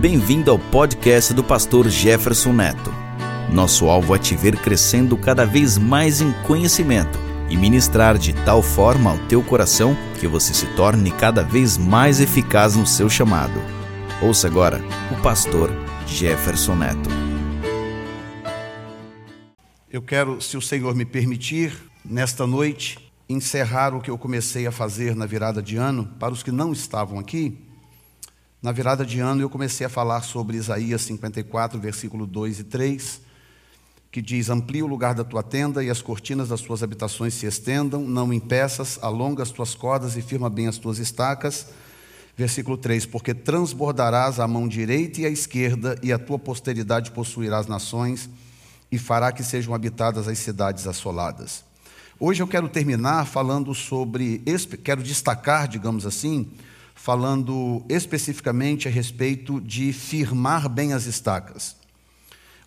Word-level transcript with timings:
Bem-vindo 0.00 0.52
ao 0.52 0.60
podcast 0.60 1.34
do 1.34 1.42
pastor 1.42 1.88
Jefferson 1.88 2.52
Neto. 2.52 2.94
Nosso 3.52 3.86
alvo 3.86 4.14
é 4.14 4.18
te 4.18 4.36
ver 4.36 4.56
crescendo 4.56 5.16
cada 5.16 5.44
vez 5.44 5.76
mais 5.76 6.20
em 6.20 6.32
conhecimento 6.44 7.18
e 7.50 7.56
ministrar 7.56 8.16
de 8.16 8.32
tal 8.44 8.62
forma 8.62 9.10
ao 9.10 9.18
teu 9.26 9.42
coração 9.42 9.96
que 10.20 10.28
você 10.28 10.54
se 10.54 10.66
torne 10.76 11.10
cada 11.10 11.42
vez 11.42 11.76
mais 11.76 12.20
eficaz 12.20 12.76
no 12.76 12.86
seu 12.86 13.10
chamado. 13.10 13.60
Ouça 14.22 14.46
agora 14.46 14.80
o 15.10 15.20
pastor 15.20 15.68
Jefferson 16.06 16.76
Neto. 16.76 17.10
Eu 19.90 20.00
quero, 20.00 20.40
se 20.40 20.56
o 20.56 20.62
Senhor 20.62 20.94
me 20.94 21.04
permitir, 21.04 21.76
nesta 22.04 22.46
noite, 22.46 23.12
encerrar 23.28 23.92
o 23.92 24.00
que 24.00 24.12
eu 24.12 24.16
comecei 24.16 24.64
a 24.64 24.70
fazer 24.70 25.16
na 25.16 25.26
virada 25.26 25.60
de 25.60 25.76
ano, 25.76 26.08
para 26.20 26.32
os 26.32 26.44
que 26.44 26.52
não 26.52 26.72
estavam 26.72 27.18
aqui 27.18 27.66
na 28.60 28.72
virada 28.72 29.06
de 29.06 29.20
ano, 29.20 29.40
eu 29.40 29.48
comecei 29.48 29.86
a 29.86 29.90
falar 29.90 30.20
sobre 30.22 30.56
Isaías 30.56 31.02
54, 31.02 31.78
versículo 31.78 32.26
2 32.26 32.60
e 32.60 32.64
3, 32.64 33.20
que 34.10 34.20
diz: 34.20 34.50
Amplia 34.50 34.84
o 34.84 34.88
lugar 34.88 35.14
da 35.14 35.22
tua 35.22 35.44
tenda 35.44 35.82
e 35.84 35.88
as 35.88 36.02
cortinas 36.02 36.48
das 36.48 36.60
tuas 36.60 36.82
habitações 36.82 37.34
se 37.34 37.46
estendam, 37.46 38.02
não 38.02 38.32
impeças, 38.32 38.98
alonga 39.00 39.44
as 39.44 39.52
tuas 39.52 39.76
cordas 39.76 40.16
e 40.16 40.22
firma 40.22 40.50
bem 40.50 40.66
as 40.66 40.76
tuas 40.76 40.98
estacas. 40.98 41.68
Versículo 42.36 42.76
3: 42.76 43.06
Porque 43.06 43.32
transbordarás 43.32 44.40
a 44.40 44.48
mão 44.48 44.66
direita 44.66 45.20
e 45.20 45.26
a 45.26 45.30
esquerda, 45.30 45.96
e 46.02 46.12
a 46.12 46.18
tua 46.18 46.38
posteridade 46.38 47.12
possuirá 47.12 47.58
as 47.58 47.68
nações, 47.68 48.28
e 48.90 48.98
fará 48.98 49.30
que 49.30 49.44
sejam 49.44 49.72
habitadas 49.72 50.26
as 50.26 50.38
cidades 50.38 50.84
assoladas. 50.88 51.62
Hoje 52.18 52.42
eu 52.42 52.48
quero 52.48 52.68
terminar 52.68 53.24
falando 53.24 53.72
sobre, 53.72 54.42
quero 54.82 55.00
destacar, 55.04 55.68
digamos 55.68 56.04
assim, 56.04 56.50
falando 56.98 57.80
especificamente 57.88 58.88
a 58.88 58.90
respeito 58.90 59.60
de 59.60 59.92
firmar 59.92 60.68
bem 60.68 60.92
as 60.92 61.06
estacas. 61.06 61.76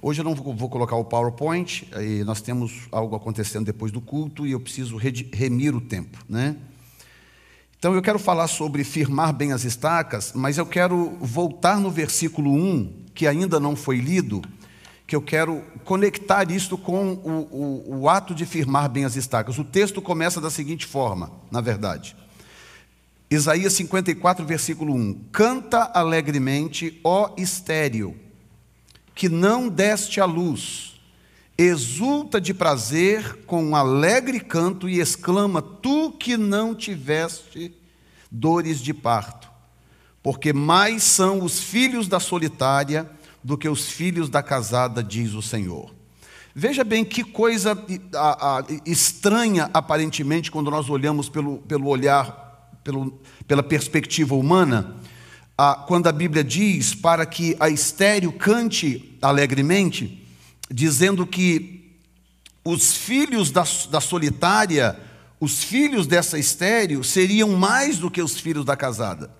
Hoje 0.01 0.21
eu 0.21 0.23
não 0.23 0.33
vou 0.33 0.69
colocar 0.69 0.95
o 0.95 1.03
PowerPoint, 1.03 1.87
nós 2.25 2.41
temos 2.41 2.87
algo 2.91 3.13
acontecendo 3.13 3.65
depois 3.65 3.91
do 3.91 3.99
culto 3.99 4.47
e 4.47 4.53
eu 4.53 4.59
preciso 4.59 4.97
remir 4.97 5.75
o 5.75 5.81
tempo, 5.81 6.17
né? 6.29 6.55
Então 7.77 7.93
eu 7.93 8.01
quero 8.01 8.17
falar 8.17 8.47
sobre 8.47 8.85
firmar 8.85 9.33
bem 9.33 9.51
as 9.51 9.65
estacas, 9.65 10.31
mas 10.33 10.57
eu 10.57 10.65
quero 10.65 11.17
voltar 11.19 11.77
no 11.77 11.91
versículo 11.91 12.53
1, 12.53 13.07
que 13.13 13.27
ainda 13.27 13.59
não 13.59 13.75
foi 13.75 13.97
lido, 13.97 14.41
que 15.05 15.15
eu 15.15 15.21
quero 15.21 15.61
conectar 15.83 16.49
isto 16.49 16.77
com 16.77 17.13
o, 17.15 17.47
o, 17.51 17.99
o 17.99 18.09
ato 18.09 18.33
de 18.33 18.45
firmar 18.45 18.89
bem 18.89 19.03
as 19.03 19.17
estacas. 19.17 19.59
O 19.59 19.63
texto 19.63 20.01
começa 20.01 20.39
da 20.39 20.49
seguinte 20.49 20.85
forma, 20.85 21.31
na 21.51 21.59
verdade. 21.59 22.15
Isaías 23.31 23.71
54, 23.71 24.45
versículo 24.45 24.93
1: 24.93 25.27
Canta 25.31 25.89
alegremente, 25.93 26.99
ó 27.01 27.33
estéreo, 27.37 28.13
que 29.15 29.29
não 29.29 29.69
deste 29.69 30.19
a 30.19 30.25
luz, 30.25 30.99
exulta 31.57 32.41
de 32.41 32.53
prazer 32.53 33.45
com 33.45 33.63
um 33.63 33.73
alegre 33.73 34.41
canto 34.41 34.89
e 34.89 34.99
exclama: 34.99 35.61
Tu 35.61 36.11
que 36.19 36.35
não 36.35 36.75
tiveste 36.75 37.73
dores 38.29 38.81
de 38.81 38.93
parto, 38.93 39.49
porque 40.21 40.51
mais 40.51 41.01
são 41.01 41.41
os 41.41 41.57
filhos 41.57 42.09
da 42.09 42.19
solitária 42.19 43.09
do 43.41 43.57
que 43.57 43.69
os 43.69 43.89
filhos 43.89 44.29
da 44.29 44.43
casada, 44.43 45.01
diz 45.01 45.33
o 45.33 45.41
Senhor. 45.41 45.95
Veja 46.53 46.83
bem 46.83 47.05
que 47.05 47.23
coisa 47.23 47.81
estranha, 48.85 49.69
aparentemente, 49.73 50.51
quando 50.51 50.69
nós 50.69 50.89
olhamos 50.89 51.29
pelo, 51.29 51.59
pelo 51.59 51.87
olhar 51.87 52.50
pelo, 52.83 53.19
pela 53.47 53.63
perspectiva 53.63 54.35
humana, 54.35 54.95
quando 55.87 56.07
a 56.07 56.11
Bíblia 56.11 56.43
diz 56.43 56.95
para 56.95 57.25
que 57.25 57.55
a 57.59 57.69
estéreo 57.69 58.31
cante 58.31 59.17
alegremente, 59.21 60.25
dizendo 60.69 61.27
que 61.27 61.97
os 62.63 62.95
filhos 62.95 63.51
da, 63.51 63.63
da 63.89 63.99
solitária, 64.01 64.99
os 65.39 65.63
filhos 65.63 66.07
dessa 66.07 66.39
estéreo, 66.39 67.03
seriam 67.03 67.49
mais 67.49 67.97
do 67.97 68.09
que 68.09 68.21
os 68.21 68.39
filhos 68.39 68.65
da 68.65 68.75
casada. 68.75 69.31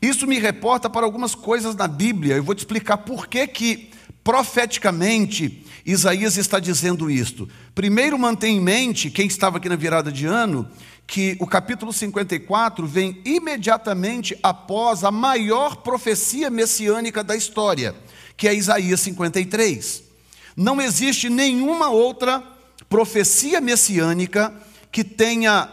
Isso 0.00 0.26
me 0.26 0.38
reporta 0.38 0.90
para 0.90 1.06
algumas 1.06 1.34
coisas 1.34 1.76
na 1.76 1.86
Bíblia. 1.86 2.36
Eu 2.36 2.42
vou 2.42 2.54
te 2.54 2.58
explicar 2.58 2.98
por 2.98 3.28
que, 3.28 3.46
que 3.46 3.90
profeticamente 4.22 5.66
Isaías 5.84 6.36
está 6.36 6.60
dizendo 6.60 7.10
isto. 7.10 7.48
Primeiro, 7.74 8.18
mantém 8.18 8.56
em 8.56 8.60
mente, 8.60 9.10
quem 9.10 9.26
estava 9.26 9.56
aqui 9.56 9.68
na 9.68 9.76
virada 9.76 10.12
de 10.12 10.26
ano, 10.26 10.68
que 11.06 11.36
o 11.40 11.46
capítulo 11.46 11.92
54 11.92 12.86
vem 12.86 13.20
imediatamente 13.24 14.38
após 14.42 15.04
a 15.04 15.10
maior 15.10 15.76
profecia 15.76 16.48
messiânica 16.48 17.24
da 17.24 17.36
história, 17.36 17.94
que 18.36 18.46
é 18.46 18.54
Isaías 18.54 19.00
53. 19.00 20.02
Não 20.56 20.80
existe 20.80 21.28
nenhuma 21.28 21.90
outra 21.90 22.42
profecia 22.88 23.60
messiânica 23.60 24.52
que 24.90 25.02
tenha 25.02 25.68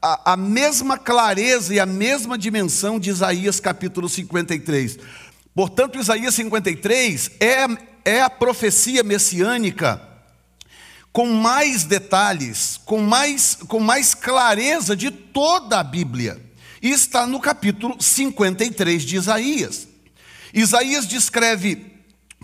a, 0.00 0.32
a, 0.32 0.36
mesma 0.36 0.96
clareza 0.96 1.74
e 1.74 1.80
a 1.80 1.86
mesma 1.86 2.38
dimensão 2.38 2.98
de 2.98 3.10
Isaías 3.10 3.60
capítulo 3.60 4.08
53. 4.08 4.98
Portanto, 5.54 5.98
Isaías 5.98 6.34
53 6.34 7.32
é, 7.40 7.66
é 8.04 8.20
a 8.20 8.30
profecia 8.30 9.02
messiânica 9.02 10.00
com 11.12 11.26
mais 11.26 11.84
detalhes, 11.84 12.80
com 12.84 13.00
mais, 13.00 13.56
com 13.66 13.80
mais 13.80 14.14
clareza 14.14 14.94
de 14.94 15.10
toda 15.10 15.80
a 15.80 15.84
Bíblia. 15.84 16.40
E 16.80 16.90
está 16.90 17.26
no 17.26 17.40
capítulo 17.40 18.00
53 18.00 19.02
de 19.02 19.16
Isaías. 19.16 19.88
Isaías 20.54 21.06
descreve 21.06 21.90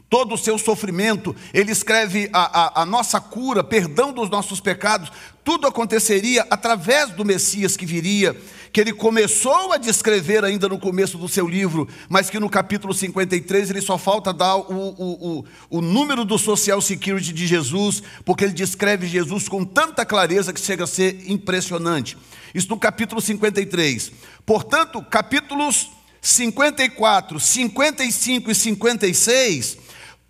todo 0.09 0.35
o 0.35 0.39
seu 0.39 0.57
sofrimento, 0.57 1.35
ele 1.53 1.73
escreve 1.73 2.31
a, 2.33 2.81
a, 2.81 2.83
a, 2.83 2.87
nossa 2.87 3.21
cura, 3.21 3.65
perdão 3.65 4.13
dos 4.13 4.31
nossos 4.31 4.61
pecados, 4.61 5.11
tudo 5.43 5.67
aconteceria 5.67 6.47
através 6.49 7.11
do 7.11 7.25
Messias 7.25 7.77
que 7.77 7.85
viria, 7.85 8.37
que 8.73 8.81
ele 8.81 8.93
começou 8.93 9.73
a 9.73 9.77
descrever 9.77 10.45
ainda 10.45 10.69
no 10.69 10.79
começo 10.79 11.19
do 11.19 11.29
seu 11.29 11.47
livro, 11.47 11.89
mas 12.09 12.31
que 12.31 12.39
no 12.39 12.49
capítulo 12.49 12.93
53 12.93 13.71
ele 13.71 13.81
só 13.81 13.97
falta 13.99 14.33
dar 14.33 14.57
o, 14.57 14.65
o, 14.71 15.39
o, 15.39 15.45
o 15.71 15.81
número 15.81 16.25
do 16.25 16.39
Social 16.39 16.81
Security 16.81 17.33
de 17.33 17.47
Jesus, 17.47 18.03
porque 18.25 18.45
ele 18.45 18.53
descreve 18.53 19.07
Jesus 19.07 19.49
com 19.49 19.65
tanta 19.65 20.05
clareza 20.05 20.53
que 20.53 20.61
chega 20.61 20.85
a 20.85 20.87
ser 20.87 21.31
impressionante. 21.31 22.17
Isso 22.55 22.69
no 22.69 22.79
capítulo 22.79 23.21
53. 23.21 24.13
Portanto, 24.45 25.03
capítulos 25.03 25.91
54, 26.21 27.39
55 27.39 28.51
e 28.51 28.55
56 28.55 29.87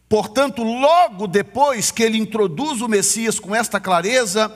Portanto, 0.09 0.63
logo 0.63 1.27
depois 1.27 1.91
que 1.91 2.03
ele 2.03 2.19
introduz 2.19 2.81
o 2.81 2.89
Messias 2.89 3.41
com 3.41 3.55
esta 3.55 3.81
clareza, 3.81 4.55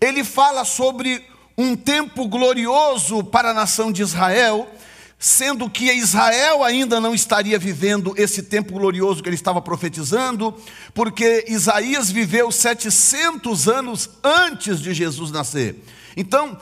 ele 0.00 0.24
fala 0.24 0.64
sobre 0.64 1.22
um 1.56 1.74
tempo 1.74 2.28
glorioso 2.28 3.24
para 3.24 3.50
a 3.50 3.54
nação 3.54 3.90
de 3.90 4.02
Israel, 4.02 4.68
sendo 5.18 5.70
que 5.70 5.90
Israel 5.90 6.62
ainda 6.62 7.00
não 7.00 7.14
estaria 7.14 7.58
vivendo 7.58 8.14
esse 8.18 8.42
tempo 8.42 8.74
glorioso 8.74 9.22
que 9.22 9.28
ele 9.28 9.36
estava 9.36 9.62
profetizando, 9.62 10.54
porque 10.92 11.46
Isaías 11.48 12.10
viveu 12.10 12.52
700 12.52 13.68
anos 13.68 14.10
antes 14.22 14.80
de 14.80 14.92
Jesus 14.92 15.30
nascer. 15.30 15.82
Então, 16.16 16.58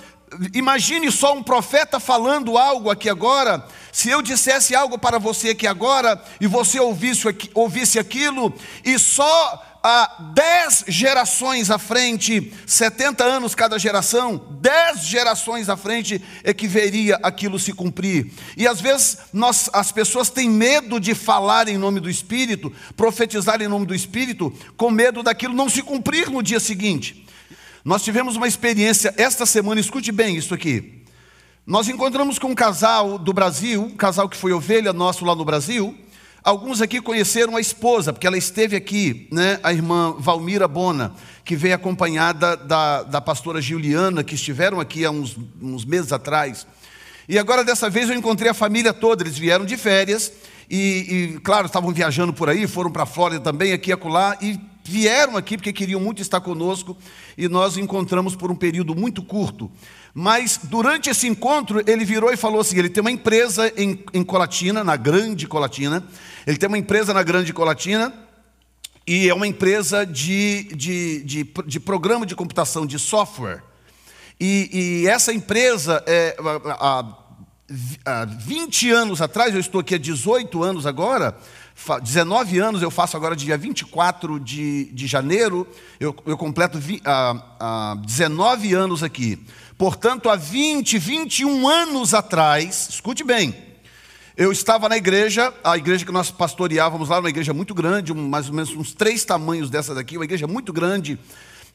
imagine 0.55 1.11
só 1.11 1.35
um 1.35 1.43
profeta 1.43 1.99
falando 1.99 2.57
algo 2.57 2.91
aqui 2.91 3.09
agora. 3.09 3.67
Se 3.91 4.09
eu 4.11 4.23
dissesse 4.23 4.75
algo 4.75 4.99
para 4.99 5.19
você 5.19 5.51
aqui 5.51 5.67
agora 5.67 6.23
e 6.41 6.47
você 6.47 6.79
ouvisse, 6.79 7.27
ouvisse 7.55 7.99
aquilo, 7.99 8.55
e 8.85 8.99
só 8.99 9.74
há 9.85 10.33
dez 10.35 10.83
gerações 10.89 11.71
à 11.71 11.79
frente, 11.79 12.51
70 12.67 13.23
anos 13.23 13.55
cada 13.55 13.79
geração, 13.79 14.57
dez 14.59 15.05
gerações 15.05 15.69
à 15.69 15.77
frente 15.77 16.23
é 16.43 16.55
que 16.55 16.67
veria 16.67 17.17
aquilo 17.23 17.59
se 17.59 17.71
cumprir. 17.71 18.33
E 18.57 18.67
às 18.67 18.81
vezes 18.81 19.19
nós, 19.31 19.69
as 19.75 19.93
pessoas 19.93 20.31
têm 20.31 20.49
medo 20.49 20.99
de 20.99 21.15
falar 21.15 21.69
em 21.69 21.77
nome 21.77 22.01
do 22.01 22.09
Espírito, 22.09 22.73
profetizar 22.97 23.61
em 23.61 23.69
nome 23.69 23.85
do 23.85 23.95
Espírito, 23.95 24.51
com 24.75 24.91
medo 24.91 25.23
daquilo 25.23 25.53
não 25.53 25.69
se 25.69 25.83
cumprir 25.83 26.31
no 26.31 26.43
dia 26.43 26.59
seguinte. 26.59 27.27
Nós 27.85 28.03
tivemos 28.03 28.37
uma 28.37 28.49
experiência 28.49 29.13
esta 29.19 29.45
semana, 29.45 29.79
escute 29.79 30.11
bem 30.11 30.35
isso 30.35 30.55
aqui. 30.55 31.03
Nós 31.67 31.89
encontramos 31.89 32.39
com 32.39 32.49
um 32.49 32.55
casal 32.55 33.19
do 33.19 33.35
Brasil, 33.35 33.83
um 33.83 33.97
casal 33.97 34.31
que 34.31 34.37
foi 34.37 34.53
ovelha 34.55 34.95
nosso 34.95 35.27
lá 35.27 35.35
no 35.35 35.45
Brasil. 35.45 35.95
Alguns 36.45 36.83
aqui 36.83 37.01
conheceram 37.01 37.57
a 37.57 37.61
esposa, 37.61 38.13
porque 38.13 38.27
ela 38.27 38.37
esteve 38.37 38.77
aqui, 38.77 39.27
né, 39.33 39.59
a 39.63 39.73
irmã 39.73 40.15
Valmira 40.19 40.69
Bona, 40.69 41.15
que 41.43 41.57
veio 41.57 41.75
acompanhada 41.75 42.55
da, 42.55 43.03
da 43.03 43.19
pastora 43.19 43.63
Juliana, 43.63 44.23
que 44.23 44.35
estiveram 44.35 44.79
aqui 44.79 45.07
há 45.07 45.11
uns, 45.11 45.39
uns 45.59 45.87
meses 45.87 46.13
atrás. 46.13 46.67
E 47.27 47.39
agora, 47.39 47.65
dessa 47.65 47.89
vez, 47.89 48.11
eu 48.11 48.15
encontrei 48.15 48.51
a 48.51 48.55
família 48.55 48.93
toda, 48.93 49.23
eles 49.23 49.39
vieram 49.39 49.65
de 49.65 49.79
férias, 49.79 50.31
e, 50.69 51.37
e 51.37 51.41
claro, 51.41 51.65
estavam 51.65 51.91
viajando 51.95 52.35
por 52.35 52.51
aí, 52.51 52.67
foram 52.67 52.93
para 52.93 53.05
a 53.05 53.07
Flórida 53.07 53.41
também, 53.41 53.73
aqui 53.73 53.89
e 53.89 53.95
acolá, 53.95 54.37
e 54.43 54.61
vieram 54.85 55.37
aqui 55.37 55.57
porque 55.57 55.73
queriam 55.73 56.01
muito 56.01 56.21
estar 56.21 56.41
conosco 56.41 56.97
e 57.37 57.49
nós 57.49 57.77
encontramos 57.77 58.37
por 58.37 58.51
um 58.51 58.57
período 58.57 58.95
muito 58.95 59.23
curto. 59.23 59.71
Mas 60.13 60.61
durante 60.63 61.11
esse 61.11 61.27
encontro, 61.27 61.83
ele 61.87 62.05
virou 62.05 62.33
e 62.33 62.37
falou 62.37 62.61
assim: 62.61 62.79
ele 62.79 62.89
tem 62.89 63.01
uma 63.01 63.11
empresa 63.11 63.73
em, 63.77 64.05
em 64.13 64.23
Colatina, 64.23 64.85
na 64.85 64.97
Grande 64.97 65.47
Colatina. 65.47 66.07
Ele 66.47 66.57
tem 66.57 66.69
uma 66.69 66.79
empresa 66.79 67.13
na 67.13 67.23
Grande 67.23 67.53
Colatina 67.53 68.15
e 69.07 69.29
é 69.29 69.35
uma 69.35 69.47
empresa 69.47 70.07
de, 70.07 70.65
de, 70.75 71.23
de, 71.25 71.53
de 71.67 71.81
programa 71.81 72.25
de 72.25 72.37
computação, 72.37 72.87
de 72.87 72.99
software. 72.99 73.63
E, 74.39 75.03
e 75.03 75.07
essa 75.09 75.33
empresa, 75.33 76.03
é, 76.07 76.37
há, 76.79 77.05
há 78.05 78.25
20 78.25 78.91
anos 78.91 79.23
atrás, 79.23 79.55
eu 79.55 79.61
estou 79.61 79.81
aqui 79.81 79.95
há 79.95 79.99
18 79.99 80.63
anos 80.63 80.87
agora, 80.87 81.37
19 82.03 82.59
anos 82.59 82.83
eu 82.83 82.91
faço 82.91 83.17
agora, 83.17 83.37
dia 83.37 83.59
24 83.59 84.41
de, 84.41 84.87
de 84.87 85.07
janeiro, 85.07 85.67
eu, 86.01 86.15
eu 86.25 86.37
completo 86.37 86.79
vi, 86.79 87.01
há, 87.05 87.43
há 87.61 87.97
19 88.05 88.73
anos 88.73 89.03
aqui. 89.03 89.45
Portanto, 89.77 90.31
há 90.31 90.37
20, 90.37 90.99
21 90.99 91.69
anos 91.69 92.15
atrás, 92.15 92.89
escute 92.91 93.25
bem, 93.25 93.55
eu 94.37 94.51
estava 94.51 94.89
na 94.89 94.97
igreja, 94.97 95.55
a 95.63 95.77
igreja 95.77 96.05
que 96.05 96.11
nós 96.11 96.31
pastoreávamos 96.31 97.09
lá, 97.09 97.21
uma 97.21 97.29
igreja 97.29 97.55
muito 97.55 97.73
grande, 97.73 98.13
mais 98.13 98.49
ou 98.49 98.55
menos 98.55 98.71
uns 98.71 98.93
três 98.93 99.25
tamanhos 99.25 99.71
dessa 99.71 99.95
daqui, 99.95 100.17
uma 100.17 100.25
igreja 100.25 100.47
muito 100.47 100.73
grande, 100.73 101.19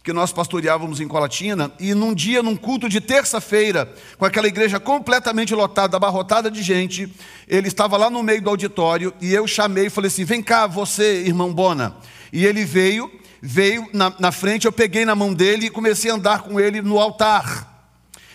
que 0.04 0.14
nós 0.14 0.32
pastoreávamos 0.32 1.02
em 1.02 1.08
Colatina, 1.08 1.72
e 1.80 1.94
num 1.94 2.14
dia, 2.14 2.42
num 2.42 2.56
culto 2.56 2.88
de 2.88 3.02
terça-feira, 3.02 3.94
com 4.18 4.26
aquela 4.26 4.48
igreja 4.48 4.80
completamente 4.80 5.54
lotada, 5.54 5.98
abarrotada 5.98 6.50
de 6.50 6.64
gente, 6.64 7.14
ele 7.48 7.68
estava 7.68 7.98
lá 7.98 8.10
no 8.10 8.24
meio 8.24 8.42
do 8.42 8.50
auditório, 8.50 9.14
e 9.20 9.34
eu 9.34 9.46
chamei 9.46 9.88
e 9.88 9.90
falei 9.90 10.08
assim: 10.08 10.24
vem 10.24 10.42
cá, 10.42 10.68
você, 10.68 11.24
irmão 11.26 11.54
Bona. 11.54 11.98
E 12.32 12.46
ele 12.46 12.64
veio, 12.64 13.12
veio 13.42 13.88
na, 13.94 14.14
na 14.20 14.32
frente, 14.32 14.66
eu 14.66 14.72
peguei 14.72 15.04
na 15.04 15.16
mão 15.16 15.34
dele 15.34 15.66
e 15.66 15.70
comecei 15.70 16.10
a 16.10 16.16
andar 16.16 16.44
com 16.44 16.60
ele 16.60 16.82
no 16.82 17.00
altar. 17.00 17.68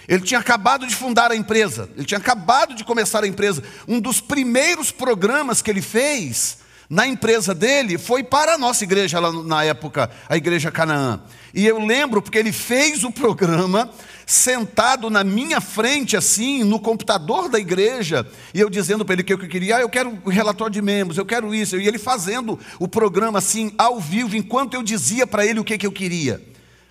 Ele 0.06 0.22
tinha 0.22 0.40
acabado 0.40 0.86
de 0.86 0.94
fundar 0.94 1.32
a 1.32 1.36
empresa, 1.36 1.88
ele 1.96 2.04
tinha 2.04 2.18
acabado 2.18 2.74
de 2.74 2.84
começar 2.84 3.24
a 3.24 3.26
empresa. 3.26 3.62
Um 3.88 4.00
dos 4.00 4.20
primeiros 4.20 4.90
programas 4.90 5.62
que 5.62 5.70
ele 5.70 5.80
fez 5.80 6.58
na 6.94 7.08
empresa 7.08 7.52
dele 7.52 7.98
foi 7.98 8.22
para 8.22 8.54
a 8.54 8.58
nossa 8.58 8.84
igreja 8.84 9.18
lá 9.18 9.32
na 9.32 9.64
época, 9.64 10.08
a 10.28 10.36
igreja 10.36 10.70
Canaã. 10.70 11.20
E 11.52 11.66
eu 11.66 11.84
lembro 11.84 12.22
porque 12.22 12.38
ele 12.38 12.52
fez 12.52 13.02
o 13.02 13.10
programa 13.10 13.90
sentado 14.24 15.10
na 15.10 15.24
minha 15.24 15.60
frente 15.60 16.16
assim, 16.16 16.62
no 16.62 16.78
computador 16.78 17.48
da 17.48 17.58
igreja, 17.58 18.24
e 18.54 18.60
eu 18.60 18.70
dizendo 18.70 19.04
para 19.04 19.14
ele 19.14 19.24
que 19.24 19.32
eu 19.32 19.38
queria, 19.38 19.78
ah, 19.78 19.80
eu 19.80 19.88
quero 19.88 20.16
o 20.24 20.30
relatório 20.30 20.72
de 20.72 20.80
membros, 20.80 21.18
eu 21.18 21.26
quero 21.26 21.52
isso, 21.52 21.76
e 21.76 21.88
ele 21.88 21.98
fazendo 21.98 22.56
o 22.78 22.86
programa 22.86 23.40
assim 23.40 23.74
ao 23.76 23.98
vivo 23.98 24.36
enquanto 24.36 24.74
eu 24.74 24.82
dizia 24.84 25.26
para 25.26 25.44
ele 25.44 25.58
o 25.58 25.64
que 25.64 25.76
que 25.76 25.86
eu 25.88 25.92
queria. 25.92 26.40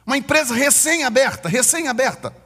Uma 0.06 0.18
empresa 0.18 0.54
recém-aberta, 0.54 1.48
recém-aberta. 1.48 2.43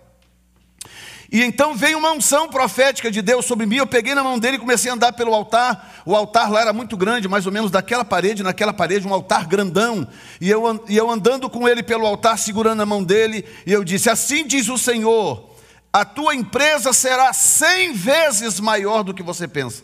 E 1.32 1.44
então 1.44 1.76
veio 1.76 1.98
uma 1.98 2.12
unção 2.12 2.48
profética 2.48 3.12
de 3.12 3.22
Deus 3.22 3.46
sobre 3.46 3.66
mim. 3.66 3.78
Eu 3.78 3.88
peguei 3.88 4.16
na 4.16 4.24
mão 4.24 4.40
dele 4.40 4.58
e 4.58 4.60
comecei 4.60 4.90
a 4.90 4.94
andar 4.94 5.14
pelo 5.14 5.34
altar. 5.34 6.02
O 6.06 6.16
altar 6.16 6.50
lá 6.50 6.62
era 6.62 6.74
muito 6.74 6.96
grande, 6.96 7.28
mais 7.28 7.46
ou 7.46 7.52
menos 7.52 7.70
daquela 7.70 8.06
parede, 8.06 8.44
naquela 8.44 8.74
parede, 8.74 9.08
um 9.08 9.14
altar 9.14 9.46
grandão. 9.46 10.08
E 10.40 10.50
eu, 10.50 10.84
e 10.88 10.96
eu 10.96 11.10
andando 11.10 11.50
com 11.50 11.68
ele 11.68 11.84
pelo 11.84 12.06
altar, 12.06 12.38
segurando 12.38 12.82
a 12.82 12.86
mão 12.86 13.04
dele, 13.04 13.46
e 13.66 13.74
eu 13.74 13.84
disse: 13.84 14.10
Assim 14.10 14.48
diz 14.48 14.70
o 14.70 14.78
Senhor, 14.78 15.56
a 15.92 16.06
tua 16.06 16.36
empresa 16.36 16.94
será 16.94 17.34
cem 17.34 17.94
vezes 17.94 18.60
maior 18.60 19.04
do 19.04 19.14
que 19.14 19.24
você 19.24 19.48
pensa. 19.48 19.84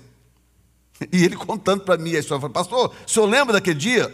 E 1.11 1.23
ele 1.23 1.35
contando 1.35 1.83
para 1.83 1.97
mim 1.97 2.15
a 2.15 2.19
história, 2.19 2.39
falei, 2.39 2.53
pastor, 2.53 2.93
o 3.05 3.09
senhor 3.09 3.25
lembra 3.25 3.53
daquele 3.53 3.77
dia? 3.77 4.13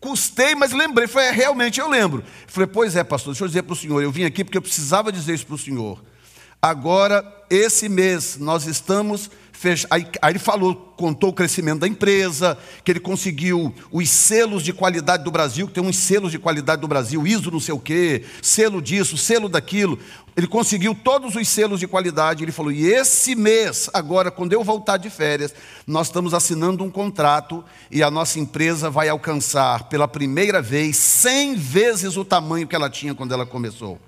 Custei, 0.00 0.54
mas 0.54 0.72
lembrei. 0.72 1.08
Falei, 1.08 1.28
é, 1.28 1.32
realmente 1.32 1.80
eu 1.80 1.88
lembro. 1.88 2.22
Falei, 2.46 2.68
pois 2.68 2.94
é, 2.94 3.02
pastor, 3.02 3.32
deixa 3.32 3.44
eu 3.44 3.48
dizer 3.48 3.62
para 3.62 3.72
o 3.72 3.76
senhor, 3.76 4.02
eu 4.02 4.12
vim 4.12 4.24
aqui 4.24 4.44
porque 4.44 4.58
eu 4.58 4.62
precisava 4.62 5.10
dizer 5.10 5.34
isso 5.34 5.46
para 5.46 5.54
o 5.54 5.58
senhor. 5.58 6.00
Agora, 6.60 7.24
esse 7.48 7.88
mês, 7.88 8.36
nós 8.36 8.66
estamos 8.66 9.30
fechados. 9.52 9.86
Aí, 9.90 10.06
aí, 10.20 10.32
ele 10.32 10.38
falou, 10.38 10.74
contou 10.96 11.30
o 11.30 11.32
crescimento 11.32 11.80
da 11.80 11.88
empresa, 11.88 12.58
que 12.84 12.90
ele 12.90 13.00
conseguiu 13.00 13.72
os 13.92 14.10
selos 14.10 14.62
de 14.62 14.72
qualidade 14.72 15.22
do 15.22 15.30
Brasil, 15.30 15.68
que 15.68 15.74
tem 15.74 15.84
uns 15.84 15.96
selos 15.96 16.32
de 16.32 16.38
qualidade 16.38 16.80
do 16.80 16.88
Brasil, 16.88 17.26
ISO 17.26 17.50
não 17.50 17.60
sei 17.60 17.74
o 17.74 17.78
quê, 17.78 18.24
selo 18.42 18.82
disso, 18.82 19.16
selo 19.16 19.48
daquilo. 19.48 19.98
Ele 20.36 20.48
conseguiu 20.48 20.96
todos 20.96 21.36
os 21.36 21.48
selos 21.48 21.78
de 21.78 21.86
qualidade. 21.86 22.42
Ele 22.42 22.52
falou: 22.52 22.72
e 22.72 22.86
esse 22.86 23.36
mês, 23.36 23.88
agora, 23.94 24.30
quando 24.30 24.52
eu 24.52 24.64
voltar 24.64 24.96
de 24.96 25.10
férias, 25.10 25.54
nós 25.86 26.08
estamos 26.08 26.34
assinando 26.34 26.82
um 26.82 26.90
contrato 26.90 27.64
e 27.90 28.02
a 28.02 28.10
nossa 28.10 28.38
empresa 28.40 28.90
vai 28.90 29.08
alcançar 29.08 29.88
pela 29.88 30.08
primeira 30.08 30.60
vez 30.60 30.96
100 30.96 31.54
vezes 31.54 32.16
o 32.16 32.24
tamanho 32.24 32.66
que 32.66 32.74
ela 32.76 32.90
tinha 32.90 33.14
quando 33.14 33.32
ela 33.32 33.46
começou. 33.46 34.07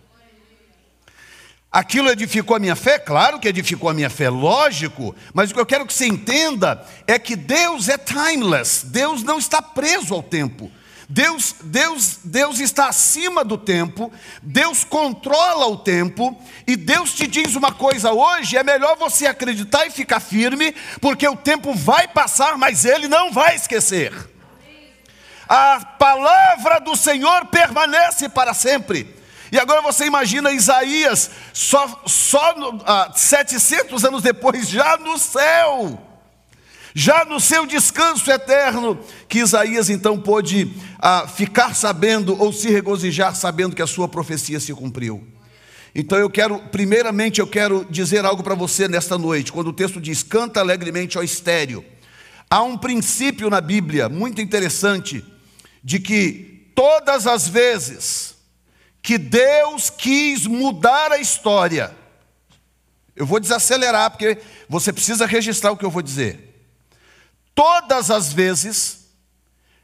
Aquilo 1.73 2.11
edificou 2.11 2.57
a 2.57 2.59
minha 2.59 2.75
fé? 2.75 2.99
Claro 2.99 3.39
que 3.39 3.47
edificou 3.47 3.89
a 3.89 3.95
minha 3.95 4.11
fé, 4.11 4.29
lógico, 4.29 5.15
mas 5.33 5.51
o 5.51 5.55
que 5.55 5.61
eu 5.61 5.67
quero 5.67 5.87
que 5.87 5.95
você 5.95 6.07
entenda 6.07 6.85
é 7.07 7.17
que 7.17 7.37
Deus 7.37 7.89
é 7.89 7.97
timeless, 7.97 8.85
Deus 8.87 9.23
não 9.23 9.39
está 9.39 9.63
preso 9.63 10.13
ao 10.13 10.23
tempo. 10.23 10.71
Deus, 11.09 11.57
Deus, 11.63 12.19
Deus 12.25 12.61
está 12.61 12.89
acima 12.89 13.45
do 13.45 13.59
tempo, 13.59 14.13
Deus 14.43 14.85
controla 14.85 15.67
o 15.67 15.77
tempo, 15.77 16.41
e 16.67 16.77
Deus 16.77 17.13
te 17.13 17.27
diz 17.27 17.55
uma 17.57 17.73
coisa 17.73 18.13
hoje: 18.13 18.57
é 18.57 18.63
melhor 18.63 18.97
você 18.97 19.27
acreditar 19.27 19.87
e 19.87 19.91
ficar 19.91 20.21
firme, 20.21 20.75
porque 21.01 21.27
o 21.29 21.37
tempo 21.37 21.75
vai 21.75 22.07
passar, 22.09 22.59
mas 22.59 22.85
Ele 22.85 23.07
não 23.07 23.33
vai 23.33 23.55
esquecer. 23.55 24.13
A 25.49 25.85
palavra 25.99 26.81
do 26.81 26.97
Senhor 26.97 27.47
permanece 27.47 28.29
para 28.29 28.55
sempre. 28.55 29.20
E 29.53 29.59
agora 29.59 29.83
você 29.83 30.07
imagina 30.07 30.53
Isaías, 30.53 31.31
só, 31.53 32.03
só 32.07 32.55
ah, 32.87 33.13
700 33.15 34.05
anos 34.05 34.23
depois, 34.23 34.69
já 34.69 34.97
no 34.97 35.19
céu, 35.19 36.01
já 36.95 37.25
no 37.25 37.41
seu 37.41 37.67
descanso 37.67 38.31
eterno, 38.31 38.99
que 39.29 39.41
Isaías 39.41 39.91
então 39.91 40.21
pôde 40.21 40.73
ah, 41.01 41.27
ficar 41.27 41.75
sabendo 41.75 42.41
ou 42.41 42.53
se 42.53 42.71
regozijar 42.71 43.35
sabendo 43.35 43.75
que 43.75 43.83
a 43.83 43.87
sua 43.87 44.09
profecia 44.09 44.61
se 44.61 44.73
cumpriu. 44.73 45.27
Então 45.93 46.17
eu 46.17 46.31
quero, 46.31 46.59
primeiramente, 46.71 47.41
eu 47.41 47.47
quero 47.47 47.85
dizer 47.91 48.25
algo 48.25 48.45
para 48.45 48.55
você 48.55 48.87
nesta 48.87 49.19
noite, 49.19 49.51
quando 49.51 49.69
o 49.69 49.73
texto 49.73 50.01
diz: 50.01 50.23
canta 50.23 50.61
alegremente 50.61 51.19
ao 51.19 51.25
estéreo. 51.25 51.85
Há 52.49 52.63
um 52.63 52.77
princípio 52.77 53.51
na 53.51 53.61
Bíblia 53.61 54.09
muito 54.09 54.41
interessante, 54.41 55.25
de 55.83 55.99
que 55.99 56.71
todas 56.75 57.27
as 57.27 57.49
vezes 57.49 58.30
que 59.03 59.19
Deus 59.19 59.91
quis 59.91 60.47
mudar 60.47 61.13
a 61.13 61.19
história. 61.19 61.95
Eu 63.17 63.27
vou 63.27 63.41
desacelerar, 63.41 64.11
porque 64.11 64.39
você 64.69 64.93
precisa 64.93 65.27
registrar 65.27 65.73
o 65.73 65.77
que 65.77 65.85
eu 65.85 65.91
vou 65.91 66.03
dizer. 66.03 66.65
Todas 67.55 68.11
as 68.11 68.33
vezes, 68.33 69.07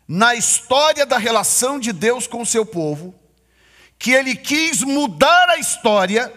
na 0.07 0.35
história 0.35 1.05
da 1.05 1.19
relação 1.19 1.79
de 1.79 1.93
Deus 1.93 2.27
com 2.27 2.43
o 2.43 2.47
seu 2.47 2.65
povo, 2.65 3.15
que 3.99 4.13
ele 4.13 4.37
quis 4.37 4.83
mudar 4.83 5.49
a 5.51 5.59
história, 5.59 6.33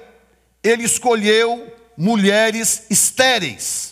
ele 0.63 0.83
escolheu 0.83 1.71
mulheres 1.95 2.85
estéreis. 2.89 3.88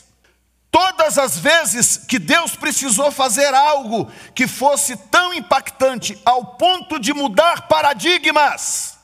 Todas 0.71 1.17
as 1.17 1.37
vezes 1.37 1.97
que 1.97 2.19
Deus 2.19 2.55
precisou 2.55 3.11
fazer 3.11 3.53
algo 3.53 4.11
que 4.35 4.47
fosse 4.47 4.95
tão 4.95 5.33
impactante 5.33 6.19
ao 6.25 6.45
ponto 6.57 6.99
de 6.99 7.13
mudar 7.13 7.67
paradigmas, 7.67 8.97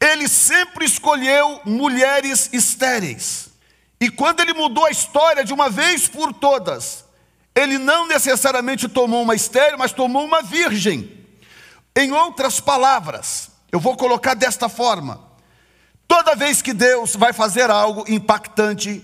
Ele 0.00 0.28
sempre 0.28 0.84
escolheu 0.84 1.60
mulheres 1.64 2.50
estéreis. 2.52 3.46
E 4.00 4.10
quando 4.10 4.40
ele 4.40 4.52
mudou 4.52 4.84
a 4.84 4.90
história 4.90 5.44
de 5.44 5.54
uma 5.54 5.70
vez 5.70 6.06
por 6.06 6.32
todas, 6.32 7.04
ele 7.54 7.78
não 7.78 8.06
necessariamente 8.06 8.88
tomou 8.88 9.22
uma 9.22 9.34
estéreo, 9.34 9.78
mas 9.78 9.92
tomou 9.92 10.24
uma 10.24 10.42
virgem. 10.42 11.24
Em 11.96 12.12
outras 12.12 12.60
palavras, 12.60 13.50
eu 13.72 13.80
vou 13.80 13.96
colocar 13.96 14.34
desta 14.34 14.68
forma: 14.68 15.20
toda 16.06 16.36
vez 16.36 16.60
que 16.60 16.74
Deus 16.74 17.16
vai 17.16 17.32
fazer 17.32 17.70
algo 17.70 18.04
impactante, 18.06 19.02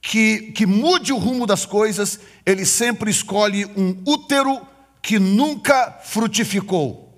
que, 0.00 0.52
que 0.52 0.66
mude 0.66 1.12
o 1.12 1.18
rumo 1.18 1.46
das 1.46 1.66
coisas, 1.66 2.20
ele 2.46 2.64
sempre 2.64 3.10
escolhe 3.10 3.64
um 3.76 4.02
útero 4.06 4.60
que 5.02 5.18
nunca 5.18 5.98
frutificou. 6.04 7.08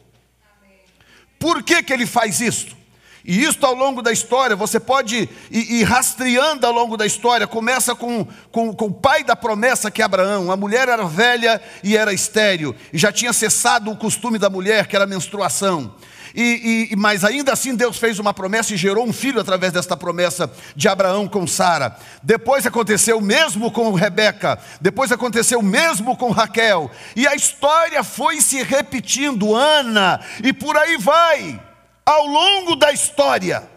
Por 1.39 1.63
que, 1.63 1.83
que 1.83 1.93
ele 1.93 2.07
faz 2.07 2.41
isso? 2.41 2.81
E 3.25 3.45
isto 3.45 3.65
ao 3.67 3.75
longo 3.75 4.03
da 4.03 4.11
história, 4.11 4.57
você 4.57 4.81
pode 4.81 5.29
ir, 5.51 5.73
ir 5.73 5.85
rastreando 5.85 6.67
ao 6.67 6.73
longo 6.73 6.97
da 6.97 7.07
história. 7.07 7.47
Começa 7.47 7.95
com, 7.95 8.27
com, 8.51 8.75
com, 8.75 8.87
o 8.87 8.93
pai 8.93 9.25
da 9.25 9.37
promessa, 9.37 9.91
que 9.91 10.01
é 10.01 10.05
Abraão. 10.05 10.51
A 10.51 10.57
mulher 10.57 10.89
era 10.89 11.05
velha 11.05 11.61
e 11.85 11.97
era 11.97 12.13
estéril, 12.13 12.75
e 12.93 12.99
já 12.99 13.13
tinha 13.13 13.33
cessado 13.33 13.91
o 13.91 13.97
costume 13.97 14.39
da 14.39 14.49
mulher, 14.49 14.87
que 14.87 14.97
era 14.97 15.05
a 15.05 15.09
menstruação. 15.09 15.95
E, 16.35 16.89
e, 16.91 16.97
mas 16.97 17.25
ainda 17.25 17.53
assim 17.53 17.75
Deus 17.75 17.97
fez 17.97 18.19
uma 18.19 18.33
promessa 18.33 18.75
e 18.75 18.77
gerou 18.77 19.07
um 19.07 19.13
filho 19.13 19.41
através 19.41 19.73
desta 19.73 19.97
promessa 19.97 20.51
de 20.77 20.89
Abraão 20.89 21.29
com 21.29 21.47
Sara. 21.47 21.97
Depois 22.23 22.67
aconteceu 22.67 23.19
o 23.19 23.23
mesmo 23.23 23.71
com 23.71 23.93
Rebeca, 23.93 24.59
depois 24.81 25.11
aconteceu 25.13 25.61
o 25.61 25.65
mesmo 25.65 26.17
com 26.17 26.31
Raquel, 26.31 26.91
e 27.17 27.27
a 27.27 27.35
história 27.35 28.03
foi 28.05 28.41
se 28.41 28.63
repetindo, 28.63 29.55
Ana, 29.55 30.21
e 30.43 30.53
por 30.53 30.77
aí 30.77 30.97
vai, 30.97 31.61
ao 32.05 32.27
longo 32.27 32.77
da 32.77 32.93
história. 32.93 33.69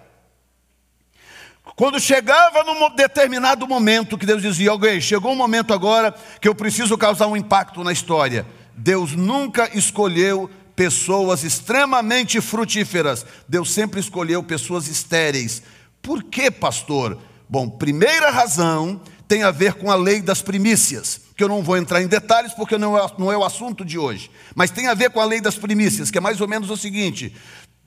Quando 1.75 1.99
chegava 1.99 2.63
num 2.63 2.95
determinado 2.95 3.67
momento 3.67 4.17
que 4.17 4.27
Deus 4.27 4.43
dizia, 4.43 4.69
alguém, 4.69 5.01
chegou 5.01 5.31
um 5.31 5.35
momento 5.35 5.73
agora 5.73 6.13
que 6.39 6.47
eu 6.47 6.53
preciso 6.53 6.97
causar 6.97 7.27
um 7.27 7.35
impacto 7.35 7.83
na 7.83 7.91
história. 7.91 8.45
Deus 8.75 9.13
nunca 9.13 9.69
escolheu 9.73 10.49
pessoas 10.75 11.43
extremamente 11.43 12.39
frutíferas. 12.41 13.25
Deus 13.47 13.71
sempre 13.71 13.99
escolheu 13.99 14.43
pessoas 14.43 14.87
estéreis. 14.87 15.61
Por 16.01 16.23
que, 16.23 16.51
pastor? 16.51 17.17
Bom, 17.49 17.69
primeira 17.69 18.29
razão 18.29 19.01
tem 19.27 19.43
a 19.43 19.51
ver 19.51 19.73
com 19.75 19.89
a 19.89 19.95
lei 19.95 20.21
das 20.21 20.41
primícias, 20.41 21.21
que 21.35 21.43
eu 21.43 21.47
não 21.47 21.63
vou 21.63 21.77
entrar 21.77 22.01
em 22.01 22.07
detalhes 22.07 22.53
porque 22.53 22.77
não 22.77 22.97
é, 22.97 23.07
não 23.17 23.31
é 23.31 23.37
o 23.37 23.43
assunto 23.43 23.85
de 23.85 23.97
hoje, 23.97 24.29
mas 24.53 24.69
tem 24.69 24.87
a 24.87 24.93
ver 24.93 25.09
com 25.09 25.19
a 25.19 25.25
lei 25.25 25.41
das 25.41 25.55
primícias, 25.55 26.11
que 26.11 26.17
é 26.17 26.21
mais 26.21 26.41
ou 26.41 26.47
menos 26.47 26.69
o 26.69 26.77
seguinte: 26.77 27.35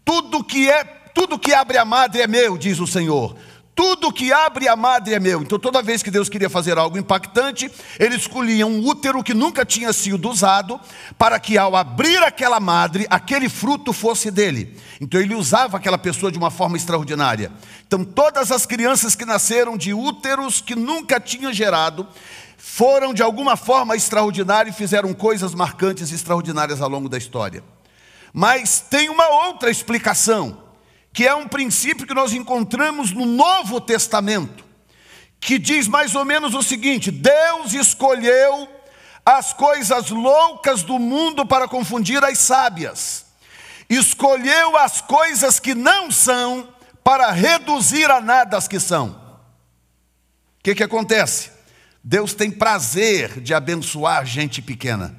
tudo 0.04 0.42
que 0.42 0.68
é, 0.68 0.84
tudo 1.14 1.38
que 1.38 1.52
abre 1.52 1.78
a 1.78 1.84
madre 1.84 2.22
é 2.22 2.26
meu, 2.26 2.56
diz 2.56 2.78
o 2.80 2.86
Senhor. 2.86 3.36
Tudo 3.76 4.10
que 4.10 4.32
abre 4.32 4.66
a 4.68 4.74
madre 4.74 5.12
é 5.12 5.20
meu. 5.20 5.42
Então, 5.42 5.58
toda 5.58 5.82
vez 5.82 6.02
que 6.02 6.10
Deus 6.10 6.30
queria 6.30 6.48
fazer 6.48 6.78
algo 6.78 6.96
impactante, 6.96 7.70
ele 8.00 8.16
escolhia 8.16 8.66
um 8.66 8.82
útero 8.82 9.22
que 9.22 9.34
nunca 9.34 9.66
tinha 9.66 9.92
sido 9.92 10.30
usado, 10.30 10.80
para 11.18 11.38
que 11.38 11.58
ao 11.58 11.76
abrir 11.76 12.16
aquela 12.22 12.58
madre, 12.58 13.06
aquele 13.10 13.50
fruto 13.50 13.92
fosse 13.92 14.30
dele. 14.30 14.74
Então, 14.98 15.20
ele 15.20 15.34
usava 15.34 15.76
aquela 15.76 15.98
pessoa 15.98 16.32
de 16.32 16.38
uma 16.38 16.50
forma 16.50 16.78
extraordinária. 16.78 17.52
Então, 17.86 18.02
todas 18.02 18.50
as 18.50 18.64
crianças 18.64 19.14
que 19.14 19.26
nasceram 19.26 19.76
de 19.76 19.92
úteros 19.92 20.62
que 20.62 20.74
nunca 20.74 21.20
tinham 21.20 21.52
gerado, 21.52 22.08
foram 22.56 23.12
de 23.12 23.22
alguma 23.22 23.58
forma 23.58 23.94
extraordinárias 23.94 24.74
e 24.74 24.78
fizeram 24.78 25.12
coisas 25.12 25.54
marcantes 25.54 26.10
e 26.10 26.14
extraordinárias 26.14 26.80
ao 26.80 26.88
longo 26.88 27.10
da 27.10 27.18
história. 27.18 27.62
Mas 28.32 28.80
tem 28.80 29.10
uma 29.10 29.28
outra 29.46 29.70
explicação 29.70 30.65
que 31.16 31.26
é 31.26 31.34
um 31.34 31.48
princípio 31.48 32.06
que 32.06 32.12
nós 32.12 32.34
encontramos 32.34 33.10
no 33.10 33.24
Novo 33.24 33.80
Testamento, 33.80 34.62
que 35.40 35.58
diz 35.58 35.88
mais 35.88 36.14
ou 36.14 36.26
menos 36.26 36.54
o 36.54 36.62
seguinte: 36.62 37.10
Deus 37.10 37.72
escolheu 37.72 38.68
as 39.24 39.54
coisas 39.54 40.10
loucas 40.10 40.82
do 40.82 40.98
mundo 40.98 41.46
para 41.46 41.66
confundir 41.66 42.22
as 42.22 42.36
sábias, 42.38 43.24
escolheu 43.88 44.76
as 44.76 45.00
coisas 45.00 45.58
que 45.58 45.74
não 45.74 46.10
são 46.10 46.68
para 47.02 47.30
reduzir 47.30 48.10
a 48.10 48.20
nada 48.20 48.58
as 48.58 48.68
que 48.68 48.78
são. 48.78 49.08
O 49.08 50.62
que, 50.62 50.74
que 50.74 50.84
acontece? 50.84 51.50
Deus 52.04 52.34
tem 52.34 52.50
prazer 52.50 53.40
de 53.40 53.54
abençoar 53.54 54.26
gente 54.26 54.60
pequena. 54.60 55.16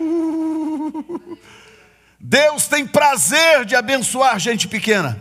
Deus 2.24 2.68
tem 2.68 2.86
prazer 2.86 3.64
de 3.64 3.74
abençoar 3.74 4.38
gente 4.38 4.68
pequena. 4.68 5.20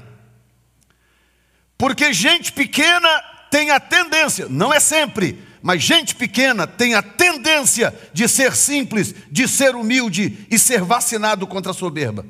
Porque 1.75 2.13
gente 2.13 2.51
pequena 2.51 3.09
tem 3.49 3.71
a 3.71 3.79
tendência, 3.79 4.47
não 4.47 4.71
é 4.71 4.79
sempre, 4.79 5.43
mas 5.63 5.81
gente 5.81 6.13
pequena 6.13 6.67
tem 6.67 6.93
a 6.93 7.01
tendência 7.01 7.91
de 8.13 8.29
ser 8.29 8.55
simples, 8.55 9.15
de 9.31 9.47
ser 9.47 9.75
humilde 9.75 10.45
e 10.49 10.59
ser 10.59 10.83
vacinado 10.83 11.47
contra 11.47 11.71
a 11.71 11.73
soberba. 11.73 12.23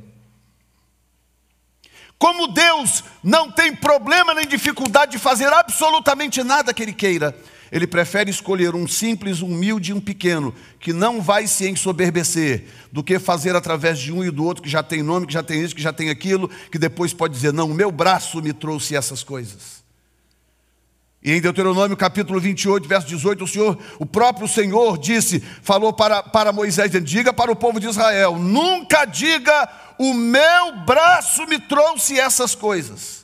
Como 2.18 2.48
Deus 2.48 3.04
não 3.22 3.52
tem 3.52 3.76
problema 3.76 4.34
nem 4.34 4.48
dificuldade 4.48 5.12
de 5.12 5.20
fazer 5.20 5.52
absolutamente 5.52 6.42
nada 6.44 6.74
que 6.74 6.82
Ele 6.82 6.94
queira, 6.94 7.38
ele 7.72 7.88
prefere 7.88 8.30
escolher 8.30 8.76
um 8.76 8.86
simples, 8.86 9.42
humilde 9.42 9.92
e 9.92 9.94
um 9.94 10.02
pequeno, 10.02 10.54
que 10.78 10.92
não 10.92 11.22
vai 11.22 11.48
se 11.48 11.70
ensoberbecer, 11.70 12.66
do 12.92 13.02
que 13.02 13.18
fazer 13.18 13.56
através 13.56 13.98
de 13.98 14.12
um 14.12 14.24
e 14.24 14.30
do 14.30 14.44
outro, 14.44 14.62
que 14.62 14.70
já 14.70 14.84
tem 14.84 15.02
nome, 15.02 15.26
que 15.26 15.34
já 15.34 15.42
tem 15.42 15.64
isso, 15.64 15.74
que 15.74 15.82
já 15.82 15.94
tem 15.94 16.10
aquilo, 16.10 16.50
que 16.70 16.78
depois 16.78 17.14
pode 17.14 17.34
dizer: 17.34 17.54
Não, 17.54 17.72
o 17.72 17.74
meu 17.74 17.90
braço 17.90 18.42
me 18.42 18.52
trouxe 18.52 18.94
essas 18.94 19.24
coisas. 19.24 19.82
E 21.24 21.32
em 21.32 21.40
Deuteronômio 21.40 21.96
capítulo 21.96 22.42
28, 22.42 22.88
verso 22.88 23.08
18, 23.08 23.44
o 23.44 23.48
Senhor, 23.48 23.78
o 24.00 24.06
próprio 24.08 24.48
Senhor 24.48 24.98
disse, 24.98 25.40
falou 25.62 25.94
para, 25.94 26.24
para 26.24 26.52
Moisés, 26.52 26.92
diga 27.04 27.32
para 27.32 27.52
o 27.52 27.56
povo 27.56 27.80
de 27.80 27.88
Israel, 27.88 28.40
nunca 28.40 29.06
diga, 29.06 29.70
o 30.00 30.16
meu 30.16 30.78
braço 30.84 31.46
me 31.46 31.60
trouxe 31.60 32.20
essas 32.20 32.56
coisas. 32.56 33.24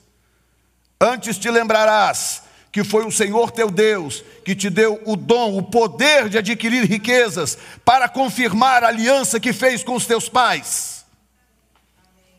Antes 1.02 1.40
te 1.40 1.50
lembrarás 1.50 2.44
que 2.72 2.84
foi 2.84 3.06
o 3.06 3.12
Senhor 3.12 3.52
teu 3.52 3.72
Deus 3.72 4.24
que 4.46 4.56
te 4.56 4.70
deu 4.70 5.02
o 5.06 5.16
dom, 5.16 5.58
o 5.58 5.64
poder 5.64 6.30
de 6.30 6.38
adquirir 6.38 6.86
riquezas, 6.86 7.58
para 7.84 8.08
confirmar 8.08 8.84
a 8.84 8.88
aliança 8.88 9.40
que 9.40 9.52
fez 9.52 9.84
com 9.84 9.96
os 9.96 10.06
teus 10.06 10.30
pais. 10.30 10.98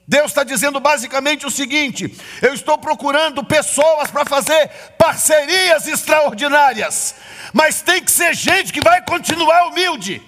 Deus 0.06 0.30
está 0.30 0.42
dizendo 0.42 0.80
basicamente 0.80 1.44
o 1.44 1.50
seguinte: 1.50 2.16
eu 2.40 2.54
estou 2.54 2.78
procurando 2.78 3.44
pessoas 3.44 4.10
para 4.10 4.24
fazer 4.24 4.68
parcerias 4.96 5.86
extraordinárias, 5.86 7.14
mas 7.52 7.82
tem 7.82 8.02
que 8.02 8.10
ser 8.10 8.34
gente 8.34 8.72
que 8.72 8.80
vai 8.80 9.02
continuar 9.02 9.66
humilde. 9.66 10.22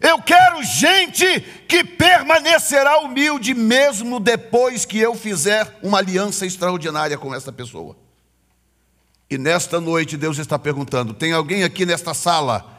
Eu 0.00 0.22
quero 0.22 0.62
gente 0.62 1.40
que 1.66 1.82
permanecerá 1.82 2.98
humilde 2.98 3.54
mesmo 3.54 4.20
depois 4.20 4.84
que 4.84 4.98
eu 4.98 5.14
fizer 5.14 5.78
uma 5.82 5.98
aliança 5.98 6.46
extraordinária 6.46 7.18
com 7.18 7.34
essa 7.34 7.52
pessoa. 7.52 7.96
E 9.30 9.36
nesta 9.36 9.80
noite 9.80 10.16
Deus 10.16 10.38
está 10.38 10.58
perguntando: 10.58 11.12
tem 11.12 11.32
alguém 11.32 11.64
aqui 11.64 11.84
nesta 11.84 12.14
sala 12.14 12.78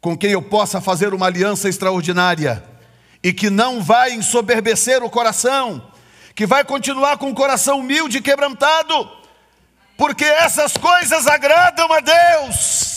com 0.00 0.16
quem 0.16 0.30
eu 0.30 0.42
possa 0.42 0.80
fazer 0.80 1.12
uma 1.12 1.26
aliança 1.26 1.68
extraordinária 1.68 2.62
e 3.22 3.32
que 3.32 3.50
não 3.50 3.82
vai 3.82 4.12
ensoberbecer 4.12 5.02
o 5.02 5.10
coração, 5.10 5.90
que 6.34 6.46
vai 6.46 6.64
continuar 6.64 7.18
com 7.18 7.30
o 7.30 7.34
coração 7.34 7.80
humilde 7.80 8.18
e 8.18 8.22
quebrantado, 8.22 9.10
porque 9.96 10.24
essas 10.24 10.76
coisas 10.76 11.26
agradam 11.26 11.92
a 11.92 12.00
Deus. 12.00 12.87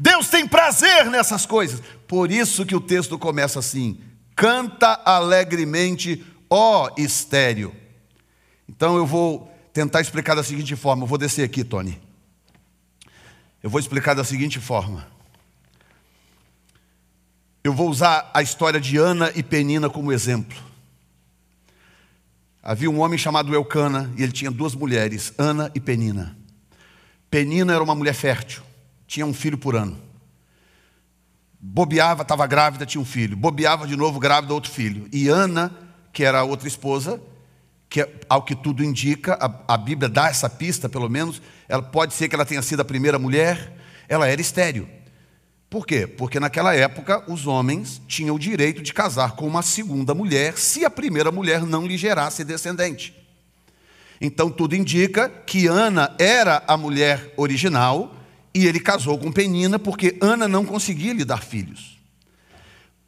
Deus 0.00 0.30
tem 0.30 0.48
prazer 0.48 1.10
nessas 1.10 1.44
coisas. 1.44 1.82
Por 2.08 2.32
isso 2.32 2.64
que 2.64 2.74
o 2.74 2.80
texto 2.80 3.18
começa 3.18 3.58
assim: 3.58 4.00
canta 4.34 4.98
alegremente, 5.04 6.24
ó 6.48 6.90
estéreo. 6.96 7.76
Então 8.66 8.96
eu 8.96 9.04
vou 9.04 9.54
tentar 9.74 10.00
explicar 10.00 10.34
da 10.34 10.42
seguinte 10.42 10.74
forma. 10.74 11.02
Eu 11.02 11.06
vou 11.06 11.18
descer 11.18 11.44
aqui, 11.44 11.62
Tony. 11.62 12.00
Eu 13.62 13.68
vou 13.68 13.78
explicar 13.78 14.14
da 14.14 14.24
seguinte 14.24 14.58
forma. 14.58 15.06
Eu 17.62 17.74
vou 17.74 17.90
usar 17.90 18.30
a 18.32 18.40
história 18.40 18.80
de 18.80 18.96
Ana 18.96 19.30
e 19.36 19.42
Penina 19.42 19.90
como 19.90 20.12
exemplo. 20.12 20.56
Havia 22.62 22.90
um 22.90 23.00
homem 23.00 23.18
chamado 23.18 23.54
Elcana 23.54 24.10
e 24.16 24.22
ele 24.22 24.32
tinha 24.32 24.50
duas 24.50 24.74
mulheres, 24.74 25.34
Ana 25.36 25.70
e 25.74 25.80
Penina. 25.80 26.34
Penina 27.30 27.74
era 27.74 27.84
uma 27.84 27.94
mulher 27.94 28.14
fértil 28.14 28.69
tinha 29.10 29.26
um 29.26 29.34
filho 29.34 29.58
por 29.58 29.74
ano. 29.74 29.98
Bobeava, 31.60 32.22
estava 32.22 32.46
grávida, 32.46 32.86
tinha 32.86 33.02
um 33.02 33.04
filho. 33.04 33.36
Bobeava 33.36 33.84
de 33.84 33.96
novo, 33.96 34.20
grávida, 34.20 34.54
outro 34.54 34.70
filho. 34.70 35.08
E 35.12 35.26
Ana, 35.26 35.74
que 36.12 36.22
era 36.22 36.38
a 36.38 36.44
outra 36.44 36.68
esposa, 36.68 37.20
que 37.88 38.08
ao 38.28 38.44
que 38.44 38.54
tudo 38.54 38.84
indica, 38.84 39.34
a, 39.34 39.74
a 39.74 39.76
Bíblia 39.76 40.08
dá 40.08 40.28
essa 40.28 40.48
pista, 40.48 40.88
pelo 40.88 41.08
menos, 41.08 41.42
ela 41.68 41.82
pode 41.82 42.14
ser 42.14 42.28
que 42.28 42.36
ela 42.36 42.46
tenha 42.46 42.62
sido 42.62 42.82
a 42.82 42.84
primeira 42.84 43.18
mulher, 43.18 43.76
ela 44.08 44.28
era 44.28 44.40
estéril. 44.40 44.88
Por 45.68 45.84
quê? 45.84 46.06
Porque 46.06 46.38
naquela 46.38 46.72
época 46.72 47.24
os 47.26 47.48
homens 47.48 48.00
tinham 48.06 48.36
o 48.36 48.38
direito 48.38 48.80
de 48.80 48.94
casar 48.94 49.32
com 49.32 49.44
uma 49.44 49.62
segunda 49.62 50.14
mulher 50.14 50.56
se 50.56 50.84
a 50.84 50.90
primeira 50.90 51.32
mulher 51.32 51.64
não 51.64 51.84
lhe 51.84 51.96
gerasse 51.96 52.44
descendente. 52.44 53.12
Então 54.20 54.48
tudo 54.48 54.76
indica 54.76 55.28
que 55.28 55.66
Ana 55.66 56.14
era 56.16 56.62
a 56.68 56.76
mulher 56.76 57.34
original 57.36 58.19
e 58.54 58.66
ele 58.66 58.80
casou 58.80 59.18
com 59.18 59.32
Penina 59.32 59.78
porque 59.78 60.16
Ana 60.20 60.48
não 60.48 60.64
conseguia 60.64 61.12
lhe 61.12 61.24
dar 61.24 61.42
filhos. 61.42 61.98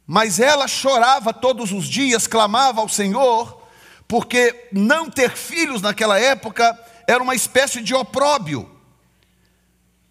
Mas 0.05 0.39
ela 0.39 0.67
chorava 0.67 1.33
todos 1.33 1.71
os 1.71 1.87
dias, 1.87 2.27
clamava 2.27 2.81
ao 2.81 2.89
Senhor, 2.89 3.61
porque 4.07 4.67
não 4.71 5.09
ter 5.09 5.31
filhos 5.31 5.81
naquela 5.81 6.19
época 6.19 6.77
era 7.07 7.23
uma 7.23 7.35
espécie 7.35 7.81
de 7.81 7.93
opróbio. 7.93 8.69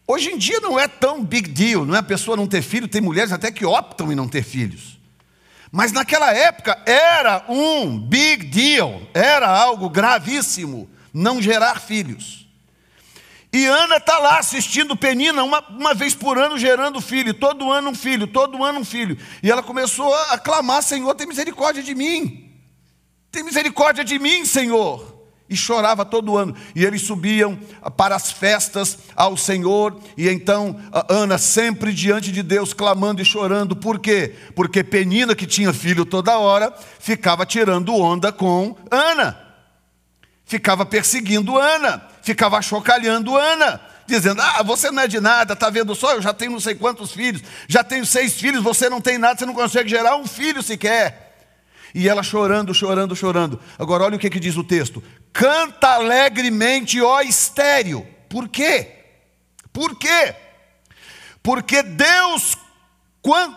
Hoje 0.07 0.31
em 0.31 0.39
dia 0.39 0.61
não 0.61 0.79
é 0.79 0.89
tão 0.89 1.25
big 1.25 1.49
deal, 1.51 1.85
não 1.87 1.95
é 1.95 1.99
a 1.99 2.03
pessoa 2.03 2.37
não 2.37 2.47
ter 2.47 2.63
filho, 2.63 2.89
tem 2.89 3.01
mulheres 3.01 3.33
até 3.33 3.51
que 3.51 3.65
optam 3.65 4.11
em 4.11 4.17
não 4.17 4.29
ter 4.29 4.43
filhos. 4.43 4.99
Mas 5.71 5.93
naquela 5.93 6.33
época 6.35 6.79
era 6.85 7.45
um 7.49 7.99
big 7.99 8.45
deal, 8.47 9.01
era 9.15 9.49
algo 9.49 9.89
gravíssimo 9.89 10.91
não 11.15 11.41
gerar 11.41 11.81
filhos. 11.81 12.42
E 13.53 13.67
Ana 13.67 13.99
está 13.99 14.19
lá 14.19 14.39
assistindo 14.39 14.97
Penina, 14.97 15.43
uma, 15.43 15.61
uma 15.69 15.93
vez 15.93 16.15
por 16.15 16.39
ano 16.39 16.59
gerando 16.59 17.01
filho, 17.03 17.35
todo 17.35 17.71
ano 17.71 17.91
um 17.91 17.95
filho, 17.95 18.27
todo 18.27 18.65
ano 18.65 18.81
um 18.81 18.85
filho. 18.85 19.19
E 19.43 19.51
ela 19.51 19.63
começou 19.63 20.15
a 20.31 20.39
clamar: 20.39 20.83
Senhor, 20.83 21.15
tem 21.15 21.27
misericórdia 21.27 21.83
de 21.83 21.95
mim, 21.95 22.51
tem 23.31 23.43
misericórdia 23.43 24.05
de 24.05 24.19
mim, 24.19 24.45
Senhor 24.45 25.13
e 25.53 25.57
chorava 25.57 26.05
todo 26.05 26.37
ano. 26.37 26.57
E 26.75 26.85
eles 26.85 27.03
subiam 27.03 27.59
para 27.97 28.17
as 28.17 28.33
festas 28.33 28.99
ao 29.15 29.37
Senhor, 29.37 29.97
e 30.17 30.29
então 30.29 30.81
Ana 31.09 31.37
sempre 31.37 31.93
diante 31.93 32.33
de 32.33 32.43
Deus 32.43 32.73
clamando 32.73 33.21
e 33.21 33.25
chorando. 33.25 33.77
Por 33.77 33.99
quê? 33.99 34.35
Porque 34.57 34.83
Penina, 34.83 35.35
que 35.35 35.47
tinha 35.47 35.73
filho 35.73 36.07
toda 36.07 36.39
hora, 36.39 36.73
ficava 36.99 37.45
tirando 37.45 37.95
onda 37.95 38.33
com 38.33 38.75
Ana. 38.91 39.42
Ficava 40.45 40.85
perseguindo 40.85 41.59
Ana, 41.59 42.07
ficava 42.23 42.61
chocalhando 42.61 43.37
Ana 43.37 43.81
dizendo: 44.07 44.41
Ah, 44.41 44.63
você 44.63 44.91
não 44.91 45.03
é 45.03 45.09
de 45.09 45.21
nada, 45.21 45.55
está 45.55 45.71
vendo 45.71 45.95
só? 45.95 46.15
Eu 46.15 46.23
já 46.23 46.33
tenho 46.33 46.53
não 46.53 46.61
sei 46.61 46.75
quantos 46.75 47.13
filhos, 47.13 47.43
já 47.69 47.83
tenho 47.83 48.05
seis 48.05 48.35
filhos, 48.35 48.63
você 48.63 48.89
não 48.89 49.01
tem 49.01 49.19
nada, 49.19 49.39
você 49.39 49.47
não 49.47 49.55
consegue 49.55 49.89
gerar 49.89 50.17
um 50.17 50.27
filho 50.27 50.63
sequer. 50.63 51.31
E 51.95 52.09
ela 52.09 52.23
chorando, 52.23 52.73
chorando, 52.73 53.15
chorando. 53.15 53.61
Agora, 53.79 54.05
olha 54.05 54.17
o 54.17 54.19
que, 54.19 54.31
que 54.31 54.41
diz 54.41 54.57
o 54.57 54.65
texto: 54.65 55.03
Canta 55.33 55.89
alegremente, 55.89 57.01
ó 57.01 57.21
estéreo. 57.21 58.07
Por 58.29 58.49
quê? 58.49 58.89
Por 59.73 59.97
quê? 59.97 60.35
Porque 61.43 61.83
Deus, 61.83 62.57
quando, 63.21 63.57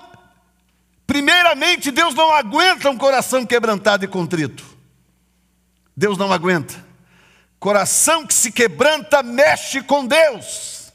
primeiramente, 1.06 1.92
Deus 1.92 2.13
não 2.13 2.34
aguenta 2.34 2.89
um 2.89 2.98
coração 2.98 3.46
quebrantado 3.46 4.04
e 4.04 4.08
contrito. 4.08 4.75
Deus 5.96 6.18
não 6.18 6.32
aguenta. 6.32 6.84
Coração 7.60 8.25
que 8.25 8.34
se 8.34 8.52
quebranta 8.52 9.24
mexe 9.24 9.82
com 9.82 10.06
Deus. 10.06 10.92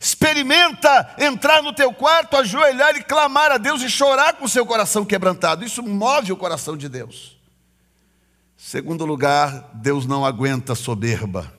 Experimenta 0.00 1.14
entrar 1.18 1.62
no 1.62 1.72
teu 1.72 1.92
quarto, 1.92 2.36
ajoelhar 2.36 2.96
e 2.96 3.02
clamar 3.02 3.50
a 3.50 3.58
Deus 3.58 3.80
e 3.80 3.88
chorar 3.88 4.34
com 4.34 4.44
o 4.44 4.48
seu 4.48 4.66
coração 4.66 5.04
quebrantado. 5.04 5.64
Isso 5.64 5.82
move 5.82 6.32
o 6.32 6.36
coração 6.36 6.76
de 6.76 6.88
Deus. 6.88 7.38
Segundo 8.56 9.04
lugar, 9.04 9.70
Deus 9.74 10.06
não 10.06 10.24
aguenta 10.24 10.74
soberba. 10.74 11.52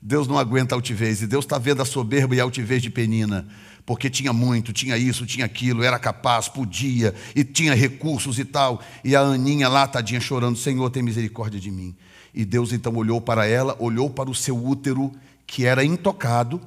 Deus 0.00 0.26
não 0.26 0.38
aguenta 0.38 0.74
altivez. 0.74 1.22
E 1.22 1.26
Deus 1.26 1.44
está 1.44 1.58
vendo 1.58 1.82
a 1.82 1.84
soberba 1.84 2.34
e 2.34 2.40
a 2.40 2.44
altivez 2.44 2.82
de 2.82 2.90
Penina. 2.90 3.46
Porque 3.84 4.08
tinha 4.08 4.32
muito, 4.32 4.72
tinha 4.72 4.96
isso, 4.96 5.26
tinha 5.26 5.44
aquilo, 5.44 5.82
era 5.82 5.98
capaz, 5.98 6.48
podia, 6.48 7.14
e 7.34 7.42
tinha 7.42 7.74
recursos 7.74 8.38
e 8.38 8.44
tal. 8.44 8.80
E 9.02 9.16
a 9.16 9.20
Aninha 9.20 9.68
lá, 9.68 9.86
tadinha, 9.86 10.20
chorando: 10.20 10.56
Senhor, 10.56 10.88
tem 10.90 11.02
misericórdia 11.02 11.58
de 11.58 11.70
mim. 11.70 11.94
E 12.32 12.44
Deus 12.44 12.72
então 12.72 12.94
olhou 12.94 13.20
para 13.20 13.46
ela, 13.46 13.76
olhou 13.78 14.08
para 14.08 14.30
o 14.30 14.34
seu 14.34 14.56
útero, 14.56 15.12
que 15.46 15.66
era 15.66 15.84
intocado, 15.84 16.60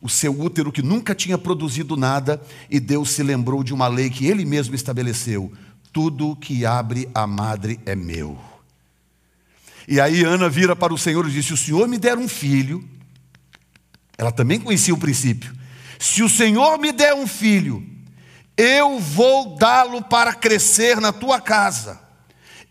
o 0.00 0.08
seu 0.08 0.38
útero 0.40 0.72
que 0.72 0.82
nunca 0.82 1.14
tinha 1.14 1.36
produzido 1.36 1.96
nada, 1.96 2.40
e 2.70 2.80
Deus 2.80 3.10
se 3.10 3.22
lembrou 3.22 3.62
de 3.62 3.74
uma 3.74 3.88
lei 3.88 4.08
que 4.08 4.26
ele 4.26 4.44
mesmo 4.44 4.74
estabeleceu: 4.74 5.52
tudo 5.92 6.36
que 6.36 6.64
abre 6.64 7.08
a 7.14 7.26
madre 7.26 7.78
é 7.84 7.94
meu. 7.94 8.38
E 9.86 10.00
aí 10.00 10.22
Ana 10.22 10.48
vira 10.48 10.74
para 10.74 10.94
o 10.94 10.98
Senhor 10.98 11.28
e 11.28 11.30
disse: 11.32 11.48
Se 11.48 11.54
o 11.54 11.56
Senhor 11.56 11.88
me 11.88 11.98
der 11.98 12.16
um 12.16 12.28
filho, 12.28 12.82
ela 14.16 14.30
também 14.30 14.60
conhecia 14.60 14.94
o 14.94 14.98
princípio. 14.98 15.61
Se 16.02 16.20
o 16.20 16.28
Senhor 16.28 16.80
me 16.80 16.90
der 16.90 17.14
um 17.14 17.28
filho, 17.28 17.80
eu 18.56 18.98
vou 18.98 19.54
dá-lo 19.54 20.02
para 20.02 20.34
crescer 20.34 21.00
na 21.00 21.12
tua 21.12 21.40
casa. 21.40 22.00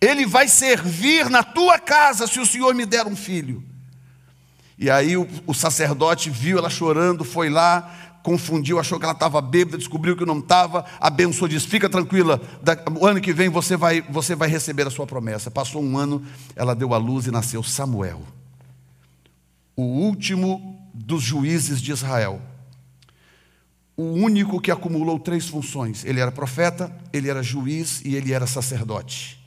Ele 0.01 0.25
vai 0.25 0.49
servir 0.49 1.29
na 1.29 1.41
tua 1.41 1.79
casa 1.79 2.27
se 2.27 2.41
o 2.41 2.45
Senhor 2.45 2.75
me 2.75 2.85
der 2.85 3.07
um 3.07 3.15
filho. 3.15 3.63
E 4.77 4.89
aí 4.89 5.15
o, 5.15 5.25
o 5.47 5.53
sacerdote 5.53 6.29
viu 6.29 6.57
ela 6.57 6.69
chorando, 6.69 7.23
foi 7.23 7.49
lá, 7.49 8.19
confundiu, 8.21 8.77
achou 8.77 8.99
que 8.99 9.05
ela 9.05 9.13
estava 9.13 9.39
bêbada, 9.39 9.77
descobriu 9.77 10.17
que 10.17 10.25
não 10.25 10.39
estava, 10.39 10.83
abençoou, 10.99 11.47
disse: 11.47 11.67
Fica 11.67 11.87
tranquila, 11.87 12.41
o 12.99 13.07
ano 13.07 13.21
que 13.21 13.31
vem 13.31 13.47
você 13.47 13.77
vai, 13.77 14.01
você 14.01 14.35
vai 14.35 14.49
receber 14.49 14.85
a 14.85 14.91
sua 14.91 15.07
promessa. 15.07 15.49
Passou 15.49 15.81
um 15.81 15.97
ano, 15.97 16.21
ela 16.53 16.75
deu 16.75 16.93
à 16.93 16.97
luz 16.97 17.27
e 17.27 17.31
nasceu 17.31 17.63
Samuel, 17.63 18.23
o 19.73 19.83
último 19.83 20.85
dos 20.93 21.23
juízes 21.23 21.81
de 21.81 21.93
Israel, 21.93 22.50
o 24.01 24.13
único 24.13 24.59
que 24.59 24.71
acumulou 24.71 25.19
três 25.19 25.47
funções: 25.47 26.03
ele 26.05 26.19
era 26.19 26.31
profeta, 26.31 26.95
ele 27.13 27.29
era 27.29 27.43
juiz 27.43 28.01
e 28.03 28.15
ele 28.15 28.33
era 28.33 28.47
sacerdote. 28.47 29.39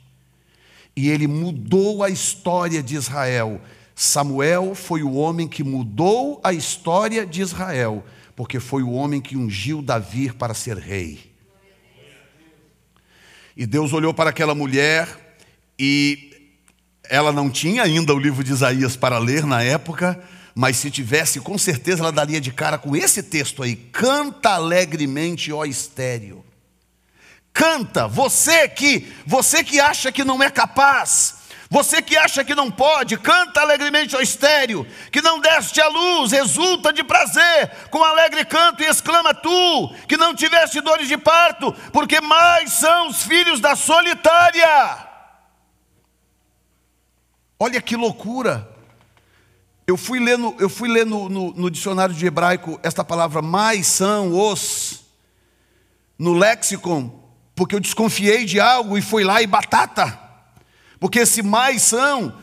E 0.95 1.09
ele 1.09 1.27
mudou 1.27 2.03
a 2.03 2.09
história 2.09 2.81
de 2.81 2.95
Israel 2.95 3.61
Samuel 3.95 4.75
foi 4.75 5.01
o 5.01 5.13
homem 5.13 5.47
que 5.47 5.63
mudou 5.63 6.41
a 6.43 6.51
história 6.51 7.25
de 7.25 7.41
Israel, 7.41 8.03
porque 8.35 8.59
foi 8.59 8.83
o 8.83 8.91
homem 8.91 9.21
que 9.21 9.37
ungiu 9.37 9.81
Davi 9.81 10.33
para 10.33 10.53
ser 10.53 10.77
rei. 10.77 11.33
E 13.55 13.65
Deus 13.65 13.93
olhou 13.93 14.13
para 14.13 14.31
aquela 14.31 14.53
mulher 14.53 15.07
e 15.79 16.51
ela 17.05 17.31
não 17.31 17.49
tinha 17.49 17.83
ainda 17.83 18.13
o 18.13 18.19
livro 18.19 18.43
de 18.43 18.51
Isaías 18.51 18.97
para 18.97 19.17
ler 19.17 19.45
na 19.45 19.63
época, 19.63 20.21
mas 20.55 20.77
se 20.77 20.89
tivesse, 20.89 21.41
com 21.41 21.57
certeza 21.57 22.01
ela 22.01 22.13
daria 22.13 22.39
de 22.39 22.49
cara 22.49 22.77
com 22.77 22.95
esse 22.95 23.21
texto 23.21 23.61
aí: 23.61 23.75
Canta 23.75 24.51
alegremente, 24.51 25.51
ó 25.51 25.65
estéreo. 25.65 26.45
Canta, 27.51 28.07
você 28.07 28.67
que, 28.69 29.13
você 29.25 29.63
que 29.63 29.81
acha 29.81 30.11
que 30.11 30.23
não 30.23 30.41
é 30.41 30.49
capaz, 30.49 31.35
você 31.69 32.01
que 32.01 32.15
acha 32.15 32.43
que 32.43 32.55
não 32.55 32.71
pode, 32.71 33.17
canta 33.17 33.61
alegremente 33.61 34.15
ao 34.15 34.21
estéreo, 34.21 34.87
que 35.11 35.21
não 35.21 35.39
deste 35.39 35.81
a 35.81 35.87
luz, 35.87 36.31
exulta 36.31 36.93
de 36.93 37.03
prazer, 37.03 37.69
com 37.89 38.03
alegre 38.03 38.45
canto 38.45 38.81
e 38.81 38.85
exclama 38.85 39.33
tu, 39.33 39.93
que 40.07 40.15
não 40.15 40.35
tiveste 40.35 40.79
dores 40.79 41.07
de 41.07 41.17
parto, 41.17 41.73
porque 41.91 42.21
mais 42.21 42.71
são 42.73 43.07
os 43.07 43.23
filhos 43.23 43.59
da 43.59 43.75
solitária. 43.75 45.07
Olha 47.59 47.81
que 47.81 47.95
loucura. 47.95 48.74
Eu 49.87 49.97
fui 49.97 50.19
ler, 50.19 50.37
no, 50.37 50.55
eu 50.57 50.67
fui 50.67 50.89
ler 50.89 51.05
no, 51.05 51.29
no, 51.29 51.53
no 51.53 51.69
dicionário 51.69 52.15
de 52.15 52.25
hebraico 52.25 52.79
esta 52.81 53.03
palavra 53.03 53.41
mais 53.41 53.85
são 53.85 54.33
os, 54.33 55.01
no 56.17 56.33
lexicon, 56.33 57.23
porque 57.55 57.75
eu 57.75 57.79
desconfiei 57.79 58.45
de 58.45 58.59
algo 58.59 58.97
e 58.97 59.01
fui 59.01 59.23
lá 59.23 59.41
e 59.43 59.47
batata. 59.47 60.19
Porque 60.99 61.19
esse 61.19 61.43
mais 61.43 61.83
são, 61.83 62.35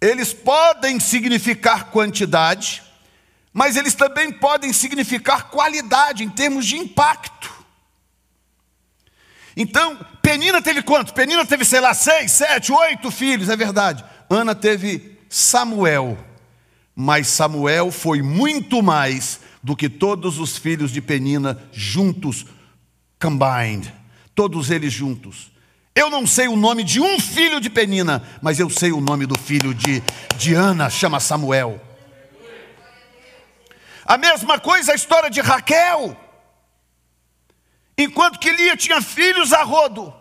eles 0.00 0.32
podem 0.32 0.98
significar 0.98 1.90
quantidade, 1.90 2.82
mas 3.52 3.76
eles 3.76 3.94
também 3.94 4.32
podem 4.32 4.72
significar 4.72 5.50
qualidade 5.50 6.24
em 6.24 6.28
termos 6.28 6.66
de 6.66 6.76
impacto. 6.76 7.52
Então, 9.56 10.04
Penina 10.20 10.60
teve 10.60 10.82
quanto? 10.82 11.14
Penina 11.14 11.46
teve, 11.46 11.64
sei 11.64 11.78
lá, 11.78 11.94
seis, 11.94 12.32
sete, 12.32 12.72
oito 12.72 13.08
filhos, 13.10 13.48
é 13.48 13.56
verdade. 13.56 14.04
Ana 14.28 14.54
teve 14.54 15.18
Samuel, 15.28 16.18
mas 16.94 17.26
Samuel 17.28 17.90
foi 17.90 18.22
muito 18.22 18.82
mais 18.82 19.40
do 19.62 19.76
que 19.76 19.88
todos 19.88 20.38
os 20.38 20.56
filhos 20.56 20.90
de 20.90 21.00
Penina 21.00 21.62
juntos, 21.72 22.46
combined, 23.20 23.92
todos 24.34 24.70
eles 24.70 24.92
juntos. 24.92 25.50
Eu 25.94 26.08
não 26.08 26.26
sei 26.26 26.48
o 26.48 26.56
nome 26.56 26.82
de 26.82 27.00
um 27.00 27.20
filho 27.20 27.60
de 27.60 27.68
Penina, 27.68 28.22
mas 28.40 28.58
eu 28.58 28.70
sei 28.70 28.92
o 28.92 29.00
nome 29.00 29.26
do 29.26 29.38
filho 29.38 29.74
de, 29.74 30.02
de 30.36 30.54
Ana, 30.54 30.88
chama 30.88 31.20
Samuel. 31.20 31.80
A 34.04 34.18
mesma 34.18 34.58
coisa 34.58 34.92
a 34.92 34.94
história 34.94 35.30
de 35.30 35.40
Raquel. 35.40 36.16
Enquanto 37.96 38.38
que 38.38 38.50
Lia 38.50 38.76
tinha 38.76 39.00
filhos 39.00 39.52
a 39.52 39.62
rodo, 39.62 40.12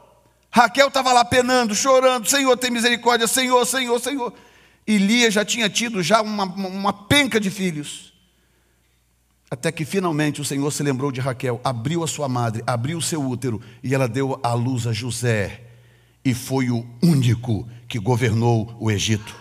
Raquel 0.52 0.90
estava 0.90 1.14
lá 1.14 1.24
penando, 1.24 1.74
chorando, 1.74 2.30
Senhor 2.30 2.56
tem 2.58 2.70
misericórdia, 2.70 3.28
Senhor, 3.28 3.66
Senhor, 3.66 4.00
Senhor. 4.00 4.34
E 4.92 4.98
Lia 4.98 5.32
já 5.32 5.46
tinha 5.46 5.70
tido 5.70 6.04
já 6.04 6.22
uma, 6.22 6.44
uma 6.44 6.92
penca 6.92 7.40
de 7.40 7.50
filhos. 7.50 8.12
Até 9.50 9.72
que 9.72 9.86
finalmente 9.86 10.42
o 10.42 10.44
Senhor 10.44 10.70
se 10.70 10.84
lembrou 10.84 11.14
de 11.14 11.22
Raquel, 11.22 11.62
abriu 11.64 12.04
a 12.04 12.08
sua 12.08 12.28
madre, 12.28 12.62
abriu 12.68 12.98
o 12.98 13.02
seu 13.02 13.26
útero 13.26 13.62
e 13.82 13.96
ela 13.96 14.06
deu 14.06 14.38
à 14.44 14.54
luz 14.54 14.86
a 14.86 14.92
José. 14.92 15.62
E 16.26 16.34
foi 16.34 16.70
o 16.70 16.86
único 17.02 17.66
que 17.88 18.00
governou 18.00 18.76
o 18.82 18.92
Egito. 18.92 19.34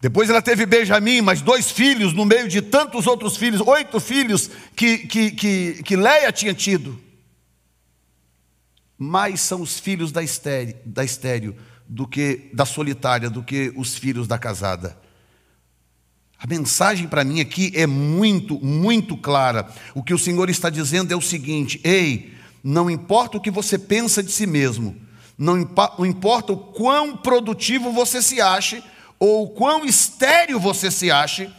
Depois 0.00 0.30
ela 0.30 0.40
teve 0.40 0.64
Benjamim, 0.66 1.22
mais 1.22 1.42
dois 1.42 1.72
filhos, 1.72 2.12
no 2.12 2.24
meio 2.24 2.46
de 2.46 2.62
tantos 2.62 3.08
outros 3.08 3.36
filhos, 3.36 3.60
oito 3.60 3.98
filhos 3.98 4.48
que, 4.76 4.98
que, 4.98 5.32
que, 5.32 5.82
que 5.82 5.96
Leia 5.96 6.30
tinha 6.30 6.54
tido. 6.54 6.96
Mais 8.96 9.40
são 9.40 9.62
os 9.62 9.80
filhos 9.80 10.12
da 10.12 10.22
estéreo, 10.22 10.76
da 10.84 11.02
estéreo 11.02 11.56
do 11.88 12.06
que 12.06 12.50
da 12.52 12.64
solitária, 12.64 13.30
do 13.30 13.42
que 13.42 13.72
os 13.76 13.94
filhos 13.94 14.26
da 14.26 14.38
casada. 14.38 14.96
A 16.38 16.46
mensagem 16.46 17.08
para 17.08 17.24
mim 17.24 17.40
aqui 17.40 17.72
é 17.74 17.86
muito, 17.86 18.62
muito 18.64 19.16
clara. 19.16 19.68
O 19.94 20.02
que 20.02 20.12
o 20.12 20.18
Senhor 20.18 20.50
está 20.50 20.68
dizendo 20.68 21.12
é 21.12 21.16
o 21.16 21.22
seguinte: 21.22 21.80
ei, 21.82 22.34
não 22.62 22.90
importa 22.90 23.38
o 23.38 23.40
que 23.40 23.50
você 23.50 23.78
pensa 23.78 24.22
de 24.22 24.30
si 24.30 24.46
mesmo, 24.46 24.96
não 25.38 25.58
importa 25.58 26.52
o 26.52 26.58
quão 26.58 27.16
produtivo 27.16 27.90
você 27.90 28.20
se 28.20 28.40
ache, 28.40 28.82
ou 29.18 29.50
quão 29.50 29.84
estéril 29.84 30.60
você 30.60 30.90
se 30.90 31.10
ache, 31.10 31.50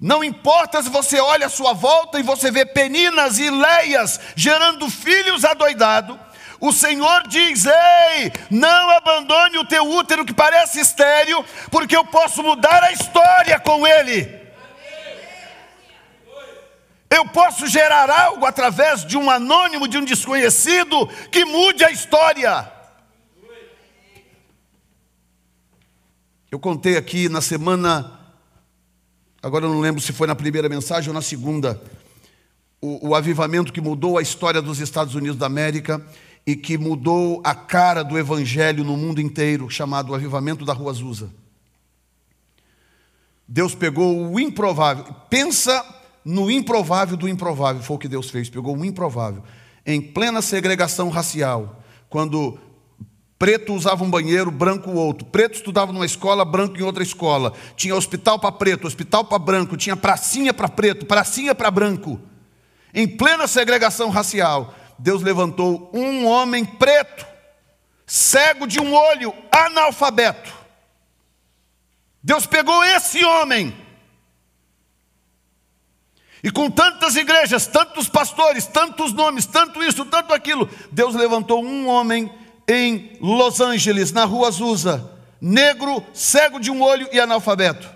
não 0.00 0.22
importa 0.22 0.82
se 0.82 0.90
você 0.90 1.18
olha 1.18 1.46
à 1.46 1.48
sua 1.48 1.72
volta 1.72 2.20
e 2.20 2.22
você 2.22 2.50
vê 2.50 2.66
peninas 2.66 3.38
e 3.38 3.48
leias 3.48 4.20
gerando 4.36 4.90
filhos 4.90 5.44
adoidados, 5.44 6.18
o 6.60 6.72
Senhor 6.72 7.26
diz: 7.28 7.64
Ei, 7.66 8.32
não 8.50 8.90
abandone 8.90 9.58
o 9.58 9.66
teu 9.66 9.88
útero 9.90 10.24
que 10.24 10.32
parece 10.32 10.80
estéril, 10.80 11.44
porque 11.70 11.96
eu 11.96 12.04
posso 12.04 12.42
mudar 12.42 12.82
a 12.82 12.92
história 12.92 13.58
com 13.60 13.86
ele. 13.86 14.44
Eu 17.10 17.26
posso 17.28 17.66
gerar 17.68 18.10
algo 18.10 18.44
através 18.44 19.04
de 19.04 19.16
um 19.16 19.30
anônimo, 19.30 19.86
de 19.86 19.96
um 19.96 20.04
desconhecido, 20.04 21.06
que 21.30 21.44
mude 21.44 21.84
a 21.84 21.90
história. 21.90 22.72
Eu 26.50 26.58
contei 26.58 26.96
aqui 26.96 27.28
na 27.28 27.40
semana, 27.40 28.18
agora 29.42 29.64
eu 29.64 29.68
não 29.68 29.80
lembro 29.80 30.00
se 30.00 30.12
foi 30.12 30.26
na 30.26 30.34
primeira 30.34 30.68
mensagem 30.68 31.08
ou 31.08 31.14
na 31.14 31.22
segunda, 31.22 31.80
o, 32.80 33.08
o 33.08 33.14
avivamento 33.14 33.72
que 33.72 33.80
mudou 33.80 34.18
a 34.18 34.22
história 34.22 34.60
dos 34.60 34.78
Estados 34.78 35.14
Unidos 35.14 35.36
da 35.36 35.46
América 35.46 36.04
e 36.46 36.54
que 36.54 36.76
mudou 36.76 37.40
a 37.44 37.54
cara 37.54 38.02
do 38.02 38.18
evangelho 38.18 38.84
no 38.84 38.96
mundo 38.96 39.20
inteiro, 39.20 39.70
chamado 39.70 40.10
o 40.10 40.14
Avivamento 40.14 40.64
da 40.64 40.72
Rua 40.72 40.90
Azusa. 40.90 41.30
Deus 43.46 43.74
pegou 43.74 44.30
o 44.30 44.40
improvável. 44.40 45.04
Pensa 45.30 45.84
no 46.24 46.50
improvável 46.50 47.16
do 47.16 47.28
improvável, 47.28 47.82
foi 47.82 47.96
o 47.96 47.98
que 47.98 48.08
Deus 48.08 48.30
fez, 48.30 48.48
pegou 48.48 48.76
o 48.76 48.84
improvável, 48.84 49.42
em 49.84 50.00
plena 50.00 50.40
segregação 50.40 51.10
racial, 51.10 51.82
quando 52.08 52.58
preto 53.38 53.74
usava 53.74 54.02
um 54.02 54.10
banheiro, 54.10 54.50
branco 54.50 54.90
outro, 54.92 55.26
preto 55.26 55.56
estudava 55.56 55.92
numa 55.92 56.06
escola, 56.06 56.44
branco 56.44 56.78
em 56.78 56.82
outra 56.82 57.02
escola, 57.02 57.52
tinha 57.76 57.94
hospital 57.94 58.38
para 58.38 58.52
preto, 58.52 58.86
hospital 58.86 59.24
para 59.26 59.38
branco, 59.38 59.76
tinha 59.76 59.96
pracinha 59.96 60.54
para 60.54 60.68
preto, 60.68 61.04
pracinha 61.04 61.54
para 61.54 61.70
branco, 61.70 62.18
em 62.94 63.06
plena 63.06 63.46
segregação 63.46 64.08
racial, 64.08 64.74
Deus 64.98 65.22
levantou 65.22 65.90
um 65.92 66.26
homem 66.26 66.64
preto, 66.64 67.26
cego 68.06 68.66
de 68.66 68.80
um 68.80 68.94
olho, 68.94 69.34
analfabeto. 69.50 70.52
Deus 72.22 72.46
pegou 72.46 72.82
esse 72.84 73.24
homem 73.24 73.74
e 76.44 76.50
com 76.50 76.70
tantas 76.70 77.16
igrejas, 77.16 77.66
tantos 77.66 78.06
pastores, 78.06 78.66
tantos 78.66 79.14
nomes, 79.14 79.46
tanto 79.46 79.82
isso, 79.82 80.04
tanto 80.04 80.34
aquilo, 80.34 80.68
Deus 80.92 81.14
levantou 81.14 81.64
um 81.64 81.88
homem 81.88 82.30
em 82.68 83.16
Los 83.18 83.62
Angeles, 83.62 84.12
na 84.12 84.26
rua 84.26 84.48
Azusa, 84.48 85.10
negro, 85.40 86.04
cego 86.12 86.60
de 86.60 86.70
um 86.70 86.82
olho 86.82 87.08
e 87.10 87.18
analfabeto. 87.18 87.93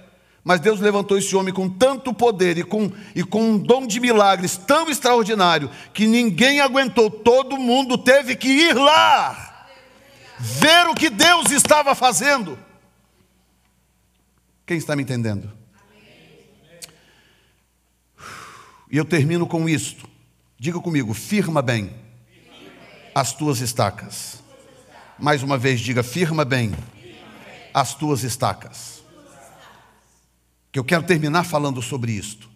Mas 0.49 0.61
Deus 0.61 0.81
levantou 0.81 1.19
esse 1.19 1.37
homem 1.37 1.53
com 1.53 1.69
tanto 1.69 2.11
poder 2.15 2.57
e 2.57 2.65
com, 2.65 2.91
e 3.15 3.23
com 3.23 3.51
um 3.51 3.59
dom 3.59 3.87
de 3.87 4.01
milagres 4.01 4.57
tão 4.57 4.89
extraordinário 4.89 5.71
que 5.93 6.07
ninguém 6.07 6.59
aguentou, 6.59 7.11
todo 7.11 7.59
mundo 7.59 7.99
teve 7.99 8.35
que 8.35 8.49
ir 8.49 8.75
lá, 8.75 9.69
ver 10.39 10.87
o 10.87 10.95
que 10.95 11.11
Deus 11.11 11.51
estava 11.51 11.95
fazendo. 11.95 12.59
Quem 14.65 14.79
está 14.79 14.97
me 14.97 15.03
entendendo? 15.03 15.53
E 18.91 18.97
eu 18.97 19.05
termino 19.05 19.47
com 19.47 19.69
isto. 19.69 20.09
Diga 20.59 20.81
comigo, 20.81 21.13
firma 21.13 21.61
bem 21.61 21.95
as 23.15 23.35
tuas 23.35 23.61
estacas. 23.61 24.43
Mais 25.19 25.43
uma 25.43 25.59
vez, 25.59 25.79
diga, 25.79 26.03
firma 26.03 26.43
bem 26.43 26.73
as 27.75 27.93
tuas 27.93 28.23
estacas. 28.23 28.98
Que 30.71 30.79
eu 30.79 30.85
quero 30.85 31.03
terminar 31.03 31.45
falando 31.45 31.81
sobre 31.83 32.13
isto. 32.13 32.49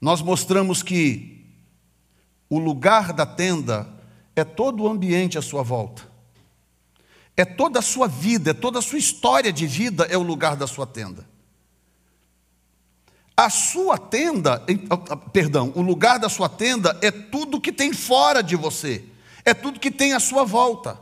Nós 0.00 0.22
mostramos 0.22 0.82
que 0.82 1.46
o 2.48 2.58
lugar 2.58 3.12
da 3.12 3.26
tenda 3.26 3.88
é 4.34 4.44
todo 4.44 4.82
o 4.82 4.88
ambiente 4.88 5.38
à 5.38 5.42
sua 5.42 5.62
volta. 5.62 6.08
É 7.36 7.44
toda 7.44 7.78
a 7.78 7.82
sua 7.82 8.06
vida, 8.06 8.50
é 8.50 8.54
toda 8.54 8.78
a 8.78 8.82
sua 8.82 8.98
história 8.98 9.52
de 9.52 9.66
vida 9.66 10.04
é 10.04 10.16
o 10.16 10.22
lugar 10.22 10.56
da 10.56 10.66
sua 10.66 10.86
tenda. 10.86 11.28
A 13.36 13.48
sua 13.48 13.96
tenda, 13.96 14.62
perdão, 15.32 15.72
o 15.74 15.80
lugar 15.80 16.18
da 16.18 16.28
sua 16.28 16.48
tenda 16.48 16.98
é 17.00 17.10
tudo 17.10 17.60
que 17.60 17.72
tem 17.72 17.92
fora 17.92 18.42
de 18.42 18.56
você, 18.56 19.04
é 19.44 19.54
tudo 19.54 19.80
que 19.80 19.90
tem 19.90 20.12
à 20.12 20.20
sua 20.20 20.44
volta. 20.44 20.98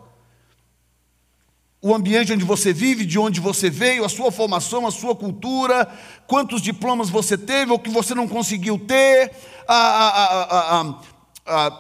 O 1.80 1.94
ambiente 1.94 2.32
onde 2.32 2.44
você 2.44 2.72
vive, 2.72 3.04
de 3.04 3.18
onde 3.18 3.40
você 3.40 3.70
veio, 3.70 4.04
a 4.04 4.08
sua 4.08 4.32
formação, 4.32 4.86
a 4.86 4.90
sua 4.90 5.14
cultura, 5.14 5.88
quantos 6.26 6.60
diplomas 6.60 7.08
você 7.08 7.38
teve 7.38 7.70
ou 7.70 7.78
que 7.78 7.90
você 7.90 8.14
não 8.14 8.26
conseguiu 8.26 8.78
ter, 8.78 9.30
a, 9.66 9.76
a, 9.76 10.94
a, 11.46 11.72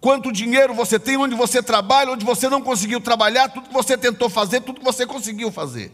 quanto 0.00 0.30
dinheiro 0.30 0.74
você 0.74 0.98
tem, 0.98 1.16
onde 1.16 1.34
você 1.34 1.62
trabalha, 1.62 2.12
onde 2.12 2.24
você 2.24 2.48
não 2.48 2.60
conseguiu 2.60 3.00
trabalhar, 3.00 3.48
tudo 3.48 3.68
que 3.68 3.74
você 3.74 3.96
tentou 3.96 4.28
fazer, 4.28 4.60
tudo 4.60 4.80
que 4.80 4.84
você 4.84 5.06
conseguiu 5.06 5.50
fazer. 5.50 5.92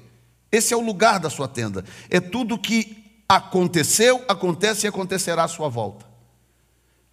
Esse 0.51 0.75
é 0.75 0.77
o 0.77 0.81
lugar 0.81 1.21
da 1.21 1.31
sua 1.31 1.47
tenda. 1.47 1.85
É 2.11 2.21
tudo 2.21 2.59
que 2.59 3.05
Aconteceu, 3.29 4.23
acontece 4.29 4.87
e 4.87 4.89
acontecerá 4.89 5.45
à 5.45 5.49
sua 5.49 5.69
volta. 5.69 6.07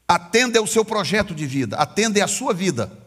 Atenda 0.07 0.57
é 0.57 0.61
o 0.61 0.67
seu 0.67 0.83
projeto 0.83 1.33
de 1.33 1.47
vida, 1.47 1.77
atenda 1.77 2.19
é 2.19 2.21
a 2.21 2.27
sua 2.27 2.53
vida, 2.53 2.91
a 2.93 3.00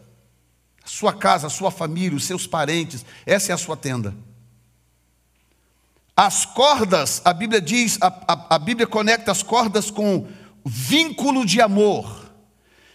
sua 0.84 1.12
casa, 1.12 1.48
sua 1.48 1.70
família, 1.70 2.16
os 2.16 2.24
seus 2.24 2.46
parentes, 2.46 3.04
essa 3.24 3.52
é 3.52 3.54
a 3.54 3.58
sua 3.58 3.76
tenda. 3.76 4.14
As 6.16 6.44
cordas, 6.44 7.20
a 7.24 7.32
Bíblia 7.32 7.60
diz, 7.60 7.98
a, 8.00 8.06
a, 8.06 8.54
a 8.54 8.58
Bíblia 8.58 8.86
conecta 8.86 9.32
as 9.32 9.42
cordas 9.42 9.90
com 9.90 10.28
vínculo 10.64 11.44
de 11.44 11.60
amor. 11.60 12.30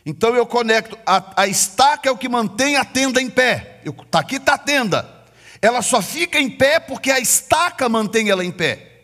Então 0.05 0.35
eu 0.35 0.45
conecto, 0.45 0.97
a, 1.05 1.41
a 1.43 1.47
estaca 1.47 2.07
é 2.07 2.11
o 2.11 2.17
que 2.17 2.29
mantém 2.29 2.77
a 2.77 2.85
tenda 2.85 3.21
em 3.21 3.29
pé. 3.29 3.81
Está 3.83 4.19
aqui 4.19 4.37
está 4.37 4.53
a 4.53 4.57
tenda. 4.57 5.19
Ela 5.61 5.81
só 5.81 6.01
fica 6.01 6.39
em 6.39 6.49
pé 6.49 6.79
porque 6.79 7.11
a 7.11 7.19
estaca 7.19 7.89
mantém 7.89 8.29
ela 8.29 8.45
em 8.45 8.51
pé. 8.51 9.03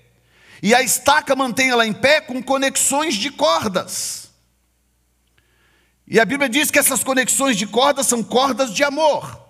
E 0.64 0.74
a 0.74 0.82
estaca 0.82 1.36
mantém 1.36 1.70
ela 1.70 1.86
em 1.86 1.94
pé 1.94 2.22
com 2.22 2.42
conexões 2.42 3.16
de 3.16 3.30
cordas. 3.30 4.25
E 6.08 6.20
a 6.20 6.26
Bíblia 6.26 6.48
diz 6.48 6.70
que 6.70 6.78
essas 6.78 7.04
conexões 7.04 7.58
de 7.58 7.66
cordas 7.66 8.06
são 8.08 8.24
cordas 8.24 8.74
de 8.74 8.84
amor. 8.84 9.42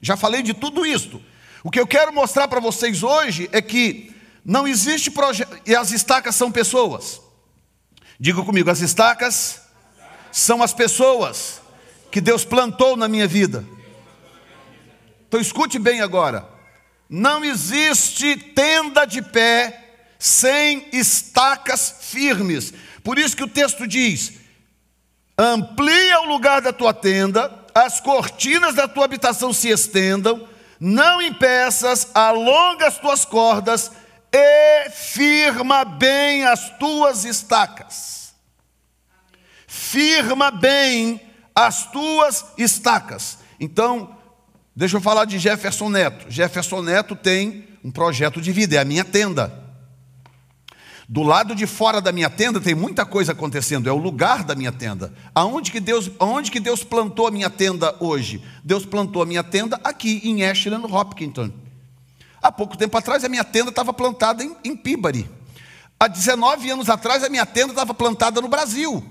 Já 0.00 0.16
falei 0.16 0.42
de 0.42 0.54
tudo 0.54 0.86
isso. 0.86 1.20
O 1.62 1.70
que 1.70 1.78
eu 1.78 1.86
quero 1.86 2.12
mostrar 2.12 2.48
para 2.48 2.60
vocês 2.60 3.02
hoje 3.02 3.48
é 3.52 3.60
que 3.60 4.14
não 4.44 4.66
existe 4.66 5.10
projeto. 5.10 5.60
E 5.66 5.74
as 5.74 5.90
estacas 5.90 6.34
são 6.34 6.50
pessoas. 6.50 7.20
Diga 8.18 8.42
comigo: 8.42 8.70
as 8.70 8.80
estacas 8.80 9.60
são 10.32 10.62
as 10.62 10.72
pessoas 10.72 11.60
que 12.10 12.20
Deus 12.20 12.44
plantou 12.44 12.96
na 12.96 13.08
minha 13.08 13.26
vida. 13.26 13.64
Então 15.26 15.40
escute 15.40 15.78
bem 15.78 16.00
agora. 16.00 16.48
Não 17.08 17.44
existe 17.44 18.36
tenda 18.36 19.04
de 19.04 19.20
pé 19.20 19.84
sem 20.18 20.88
estacas 20.92 21.96
firmes. 22.00 22.72
Por 23.02 23.18
isso 23.18 23.36
que 23.36 23.44
o 23.44 23.48
texto 23.48 23.86
diz: 23.86 24.37
amplia 25.38 26.20
o 26.22 26.26
lugar 26.26 26.60
da 26.60 26.72
tua 26.72 26.92
tenda, 26.92 27.52
as 27.74 28.00
cortinas 28.00 28.74
da 28.74 28.88
tua 28.88 29.04
habitação 29.04 29.52
se 29.52 29.68
estendam, 29.68 30.48
não 30.80 31.22
impeças, 31.22 32.10
alonga 32.12 32.88
as 32.88 32.98
tuas 32.98 33.24
cordas 33.24 33.92
e 34.32 34.90
firma 34.90 35.84
bem 35.84 36.44
as 36.44 36.76
tuas 36.78 37.24
estacas. 37.24 38.34
Firma 39.66 40.50
bem 40.50 41.20
as 41.54 41.90
tuas 41.90 42.44
estacas. 42.56 43.38
Então, 43.60 44.16
deixa 44.74 44.96
eu 44.96 45.00
falar 45.00 45.24
de 45.24 45.38
Jefferson 45.38 45.88
Neto. 45.88 46.26
Jefferson 46.28 46.82
Neto 46.82 47.14
tem 47.14 47.68
um 47.84 47.90
projeto 47.90 48.40
de 48.40 48.50
vida, 48.52 48.76
é 48.76 48.78
a 48.78 48.84
minha 48.84 49.04
tenda. 49.04 49.67
Do 51.10 51.22
lado 51.22 51.54
de 51.54 51.66
fora 51.66 52.02
da 52.02 52.12
minha 52.12 52.28
tenda 52.28 52.60
tem 52.60 52.74
muita 52.74 53.06
coisa 53.06 53.32
acontecendo, 53.32 53.88
é 53.88 53.92
o 53.92 53.96
lugar 53.96 54.44
da 54.44 54.54
minha 54.54 54.70
tenda. 54.70 55.10
Aonde 55.34 55.72
que 55.72 55.80
Deus, 55.80 56.10
aonde 56.18 56.50
que 56.50 56.60
Deus 56.60 56.84
plantou 56.84 57.26
a 57.26 57.30
minha 57.30 57.48
tenda 57.48 57.96
hoje? 57.98 58.44
Deus 58.62 58.84
plantou 58.84 59.22
a 59.22 59.26
minha 59.26 59.42
tenda 59.42 59.80
aqui 59.82 60.20
em 60.22 60.44
Ashland, 60.44 60.84
Hopkinton. 60.84 61.50
Há 62.42 62.52
pouco 62.52 62.76
tempo 62.76 62.98
atrás 62.98 63.24
a 63.24 63.28
minha 63.28 63.42
tenda 63.42 63.70
estava 63.70 63.90
plantada 63.94 64.44
em, 64.44 64.54
em 64.62 64.76
Peabody. 64.76 65.28
Há 65.98 66.08
19 66.08 66.70
anos 66.70 66.90
atrás 66.90 67.24
a 67.24 67.30
minha 67.30 67.46
tenda 67.46 67.72
estava 67.72 67.94
plantada 67.94 68.42
no 68.42 68.48
Brasil. 68.48 69.02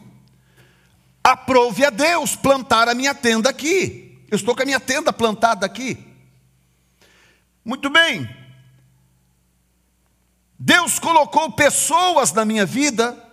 Aprove 1.24 1.84
a 1.84 1.90
Deus 1.90 2.36
plantar 2.36 2.88
a 2.88 2.94
minha 2.94 3.16
tenda 3.16 3.50
aqui. 3.50 4.24
Eu 4.30 4.36
estou 4.36 4.56
com 4.56 4.62
a 4.62 4.66
minha 4.66 4.80
tenda 4.80 5.12
plantada 5.12 5.66
aqui. 5.66 5.98
Muito 7.66 7.90
bem, 7.90 8.30
Deus 10.60 10.98
colocou 11.00 11.52
pessoas 11.52 12.32
na 12.34 12.44
minha 12.44 12.66
vida 12.66 13.24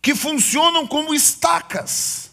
que 0.00 0.14
funcionam 0.14 0.86
como 0.86 1.14
estacas. 1.14 2.30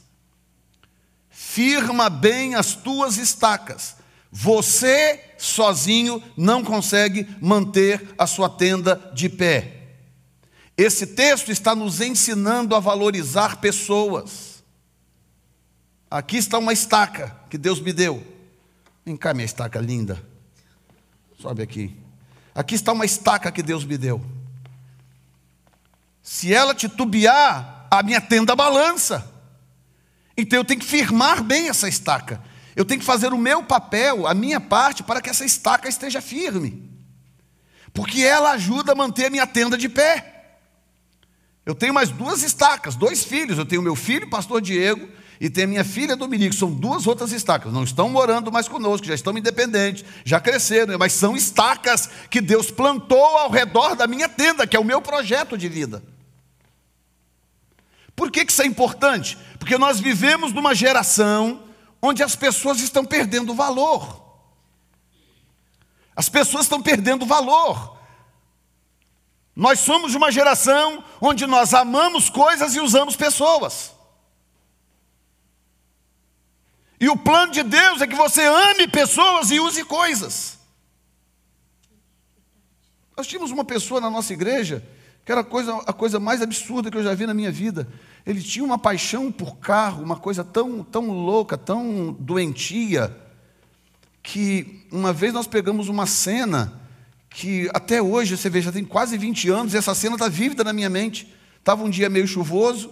Firma 1.29 2.09
bem 2.09 2.55
as 2.55 2.75
tuas 2.75 3.17
estacas. 3.17 3.95
Você 4.31 5.33
sozinho 5.37 6.21
não 6.35 6.63
consegue 6.63 7.27
manter 7.41 8.13
a 8.17 8.27
sua 8.27 8.49
tenda 8.49 9.11
de 9.13 9.29
pé. 9.29 9.79
Esse 10.77 11.07
texto 11.07 11.51
está 11.51 11.75
nos 11.75 12.01
ensinando 12.01 12.75
a 12.75 12.79
valorizar 12.79 13.57
pessoas. 13.57 14.63
Aqui 16.09 16.37
está 16.37 16.57
uma 16.57 16.73
estaca 16.73 17.35
que 17.49 17.57
Deus 17.57 17.79
me 17.79 17.93
deu. 17.93 18.25
Vem 19.05 19.17
cá, 19.17 19.33
minha 19.33 19.45
estaca 19.45 19.79
linda. 19.79 20.23
Sobe 21.39 21.61
aqui. 21.61 22.08
Aqui 22.53 22.75
está 22.75 22.91
uma 22.91 23.05
estaca 23.05 23.51
que 23.51 23.63
Deus 23.63 23.85
me 23.85 23.97
deu. 23.97 24.23
Se 26.21 26.53
ela 26.53 26.75
titubear, 26.75 27.79
a 27.89 28.03
minha 28.03 28.21
tenda 28.21 28.55
balança. 28.55 29.29
Então 30.37 30.59
eu 30.59 30.65
tenho 30.65 30.79
que 30.79 30.85
firmar 30.85 31.43
bem 31.43 31.69
essa 31.69 31.87
estaca. 31.87 32.41
Eu 32.75 32.85
tenho 32.85 32.99
que 32.99 33.05
fazer 33.05 33.33
o 33.33 33.37
meu 33.37 33.63
papel, 33.63 34.27
a 34.27 34.33
minha 34.33 34.59
parte, 34.59 35.03
para 35.03 35.21
que 35.21 35.29
essa 35.29 35.43
estaca 35.43 35.89
esteja 35.89 36.21
firme. 36.21 36.89
Porque 37.93 38.21
ela 38.21 38.51
ajuda 38.51 38.91
a 38.91 38.95
manter 38.95 39.25
a 39.25 39.29
minha 39.29 39.47
tenda 39.47 39.77
de 39.77 39.89
pé. 39.89 40.57
Eu 41.65 41.75
tenho 41.75 41.93
mais 41.93 42.09
duas 42.09 42.41
estacas, 42.43 42.95
dois 42.95 43.23
filhos. 43.23 43.57
Eu 43.57 43.65
tenho 43.65 43.81
meu 43.81 43.95
filho, 43.95 44.29
pastor 44.29 44.61
Diego, 44.61 45.09
e 45.39 45.49
tenho 45.49 45.67
a 45.67 45.69
minha 45.69 45.83
filha 45.85 46.17
Dominique. 46.17 46.55
São 46.55 46.71
duas 46.71 47.07
outras 47.07 47.31
estacas. 47.31 47.71
Não 47.71 47.83
estão 47.83 48.09
morando 48.09 48.51
mais 48.51 48.67
conosco, 48.67 49.07
já 49.07 49.13
estão 49.13 49.37
independentes, 49.37 50.03
já 50.25 50.39
cresceram, 50.39 50.97
mas 50.97 51.13
são 51.13 51.35
estacas 51.35 52.09
que 52.29 52.41
Deus 52.41 52.69
plantou 52.69 53.37
ao 53.37 53.49
redor 53.49 53.95
da 53.95 54.05
minha 54.05 54.27
tenda, 54.27 54.67
que 54.67 54.75
é 54.75 54.79
o 54.79 54.83
meu 54.83 55.01
projeto 55.01 55.57
de 55.57 55.69
vida. 55.69 56.03
Por 58.15 58.29
que 58.29 58.41
isso 58.41 58.61
é 58.61 58.65
importante? 58.65 59.37
Porque 59.57 59.77
nós 59.77 59.99
vivemos 60.01 60.51
numa 60.51 60.75
geração 60.75 61.63
onde 62.01 62.21
as 62.21 62.35
pessoas 62.35 62.81
estão 62.81 63.05
perdendo 63.05 63.53
valor. 63.53 64.21
As 66.13 66.27
pessoas 66.27 66.65
estão 66.65 66.81
perdendo 66.81 67.25
valor. 67.25 67.97
Nós 69.55 69.79
somos 69.79 70.15
uma 70.15 70.33
geração 70.33 71.01
onde 71.21 71.47
nós 71.47 71.73
amamos 71.73 72.29
coisas 72.29 72.75
e 72.75 72.81
usamos 72.81 73.15
pessoas. 73.15 73.98
E 76.99 77.07
o 77.09 77.15
plano 77.15 77.51
de 77.51 77.63
Deus 77.63 78.01
é 78.01 78.07
que 78.07 78.15
você 78.15 78.41
ame 78.41 78.87
pessoas 78.87 79.51
e 79.51 79.59
use 79.59 79.83
coisas. 79.85 80.59
Nós 83.15 83.27
tínhamos 83.27 83.51
uma 83.51 83.63
pessoa 83.63 84.01
na 84.01 84.09
nossa 84.09 84.33
igreja 84.33 84.85
que 85.29 85.31
era 85.31 85.41
a 85.41 85.43
coisa, 85.43 85.75
a 85.85 85.93
coisa 85.93 86.19
mais 86.19 86.41
absurda 86.41 86.89
que 86.89 86.97
eu 86.97 87.03
já 87.03 87.13
vi 87.13 87.27
na 87.27 87.35
minha 87.35 87.51
vida. 87.51 87.87
Ele 88.25 88.41
tinha 88.41 88.65
uma 88.65 88.79
paixão 88.79 89.31
por 89.31 89.57
carro, 89.57 90.01
uma 90.01 90.15
coisa 90.15 90.43
tão, 90.43 90.83
tão 90.83 91.11
louca, 91.11 91.55
tão 91.55 92.17
doentia, 92.19 93.15
que 94.23 94.87
uma 94.91 95.13
vez 95.13 95.31
nós 95.31 95.45
pegamos 95.45 95.87
uma 95.87 96.07
cena 96.07 96.73
que 97.29 97.69
até 97.75 98.01
hoje, 98.01 98.35
você 98.35 98.49
vê, 98.49 98.59
já 98.59 98.71
tem 98.71 98.83
quase 98.83 99.19
20 99.19 99.49
anos, 99.49 99.73
e 99.75 99.77
essa 99.77 99.93
cena 99.93 100.15
está 100.15 100.27
vívida 100.27 100.63
na 100.63 100.73
minha 100.73 100.89
mente. 100.89 101.31
Estava 101.59 101.83
um 101.83 101.89
dia 101.91 102.09
meio 102.09 102.27
chuvoso, 102.27 102.91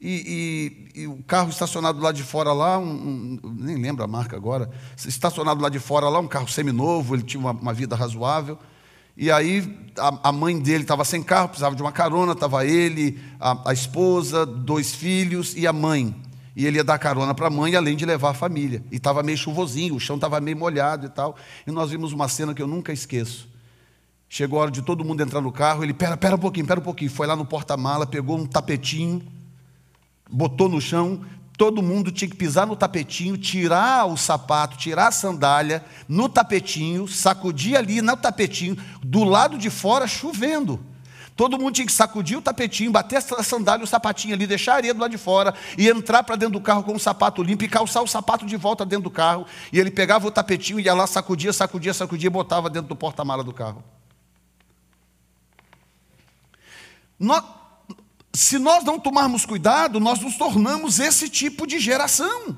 e, 0.00 0.88
e, 0.94 1.02
e, 1.02 1.06
o 1.06 1.22
carro 1.26 1.50
estacionado 1.50 2.00
lá 2.00 2.10
de 2.10 2.22
fora 2.22 2.54
lá, 2.54 2.78
um, 2.78 3.38
um, 3.44 3.54
nem 3.58 3.76
lembro 3.76 4.02
a 4.02 4.06
marca 4.06 4.34
agora, 4.34 4.70
estacionado 4.96 5.60
lá 5.60 5.68
de 5.68 5.78
fora 5.78 6.08
lá, 6.08 6.18
um 6.18 6.26
carro 6.26 6.48
seminovo, 6.48 7.14
ele 7.14 7.22
tinha 7.22 7.38
uma, 7.38 7.50
uma 7.50 7.74
vida 7.74 7.94
razoável. 7.94 8.58
E 9.14 9.30
aí 9.30 9.76
a, 9.98 10.30
a 10.30 10.32
mãe 10.32 10.58
dele 10.58 10.84
estava 10.84 11.04
sem 11.04 11.22
carro, 11.22 11.48
precisava 11.48 11.76
de 11.76 11.82
uma 11.82 11.92
carona, 11.92 12.32
estava 12.32 12.64
ele, 12.64 13.20
a, 13.38 13.70
a 13.70 13.72
esposa, 13.74 14.46
dois 14.46 14.94
filhos 14.94 15.54
e 15.54 15.66
a 15.66 15.72
mãe. 15.72 16.14
E 16.56 16.64
ele 16.64 16.78
ia 16.78 16.84
dar 16.84 16.98
carona 16.98 17.34
para 17.34 17.48
a 17.48 17.50
mãe, 17.50 17.76
além 17.76 17.94
de 17.94 18.06
levar 18.06 18.30
a 18.30 18.34
família. 18.34 18.82
E 18.90 18.96
estava 18.96 19.22
meio 19.22 19.36
chuvosinho, 19.36 19.94
o 19.94 20.00
chão 20.00 20.16
estava 20.16 20.40
meio 20.40 20.56
molhado 20.56 21.06
e 21.06 21.10
tal. 21.10 21.36
E 21.66 21.70
nós 21.70 21.90
vimos 21.90 22.14
uma 22.14 22.26
cena 22.26 22.54
que 22.54 22.62
eu 22.62 22.66
nunca 22.66 22.90
esqueço. 22.90 23.50
Chegou 24.30 24.58
a 24.58 24.62
hora 24.62 24.70
de 24.70 24.80
todo 24.80 25.04
mundo 25.04 25.22
entrar 25.22 25.42
no 25.42 25.52
carro, 25.52 25.84
ele, 25.84 25.92
pera, 25.92 26.16
pera 26.16 26.36
um 26.36 26.38
pouquinho, 26.38 26.66
pera 26.66 26.80
um 26.80 26.82
pouquinho. 26.82 27.10
Foi 27.10 27.26
lá 27.26 27.36
no 27.36 27.44
porta-mala, 27.44 28.06
pegou 28.06 28.38
um 28.38 28.46
tapetinho, 28.46 29.20
botou 30.30 30.68
no 30.68 30.80
chão, 30.80 31.20
todo 31.56 31.82
mundo 31.82 32.10
tinha 32.10 32.30
que 32.30 32.36
pisar 32.36 32.66
no 32.66 32.74
tapetinho, 32.74 33.36
tirar 33.36 34.06
o 34.06 34.16
sapato, 34.16 34.78
tirar 34.78 35.08
a 35.08 35.12
sandália 35.12 35.84
no 36.08 36.28
tapetinho, 36.28 37.06
sacudir 37.06 37.76
ali 37.76 38.00
no 38.00 38.16
tapetinho, 38.16 38.76
do 39.02 39.24
lado 39.24 39.58
de 39.58 39.68
fora 39.68 40.06
chovendo. 40.06 40.80
Todo 41.36 41.58
mundo 41.58 41.74
tinha 41.74 41.86
que 41.86 41.92
sacudir 41.92 42.36
o 42.36 42.42
tapetinho, 42.42 42.90
bater 42.90 43.16
a 43.16 43.42
sandália, 43.42 43.84
o 43.84 43.86
sapatinho 43.86 44.34
ali, 44.34 44.46
deixar 44.46 44.72
a 44.72 44.76
areia 44.76 44.92
do 44.92 45.00
lado 45.00 45.10
de 45.10 45.18
fora 45.18 45.54
e 45.78 45.88
entrar 45.88 46.22
para 46.22 46.36
dentro 46.36 46.52
do 46.52 46.60
carro 46.60 46.82
com 46.82 46.94
o 46.94 47.00
sapato 47.00 47.42
limpo 47.42 47.64
e 47.64 47.68
calçar 47.68 48.02
o 48.02 48.06
sapato 48.06 48.44
de 48.44 48.56
volta 48.56 48.84
dentro 48.84 49.04
do 49.04 49.10
carro. 49.10 49.46
E 49.72 49.78
ele 49.78 49.90
pegava 49.90 50.26
o 50.26 50.30
tapetinho 50.30 50.78
ia 50.78 50.92
lá, 50.92 51.06
sacudia, 51.06 51.52
sacudia, 51.52 51.94
sacudia 51.94 52.26
e 52.26 52.30
botava 52.30 52.68
dentro 52.68 52.88
do 52.88 52.96
porta-mala 52.96 53.42
do 53.42 53.54
carro. 53.54 53.82
Se 58.32 58.58
nós 58.58 58.84
não 58.84 58.98
tomarmos 58.98 59.44
cuidado, 59.44 59.98
nós 59.98 60.20
nos 60.20 60.36
tornamos 60.36 61.00
esse 61.00 61.28
tipo 61.28 61.66
de 61.66 61.78
geração. 61.80 62.56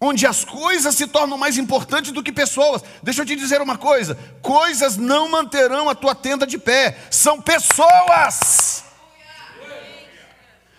Onde 0.00 0.26
as 0.26 0.44
coisas 0.44 0.94
se 0.94 1.06
tornam 1.06 1.38
mais 1.38 1.56
importantes 1.56 2.12
do 2.12 2.22
que 2.22 2.32
pessoas. 2.32 2.82
Deixa 3.02 3.22
eu 3.22 3.26
te 3.26 3.36
dizer 3.36 3.60
uma 3.60 3.78
coisa: 3.78 4.14
coisas 4.42 4.96
não 4.96 5.30
manterão 5.30 5.88
a 5.88 5.94
tua 5.94 6.14
tenda 6.14 6.46
de 6.46 6.58
pé, 6.58 6.98
são 7.10 7.40
pessoas. 7.40 8.84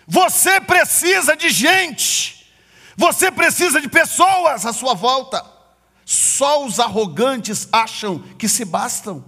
Você 0.06 0.60
precisa 0.60 1.36
de 1.36 1.50
gente, 1.50 2.50
você 2.96 3.30
precisa 3.30 3.80
de 3.80 3.88
pessoas 3.88 4.64
à 4.64 4.72
sua 4.72 4.94
volta. 4.94 5.44
Só 6.04 6.64
os 6.64 6.80
arrogantes 6.80 7.68
acham 7.70 8.20
que 8.38 8.48
se 8.48 8.64
bastam. 8.64 9.22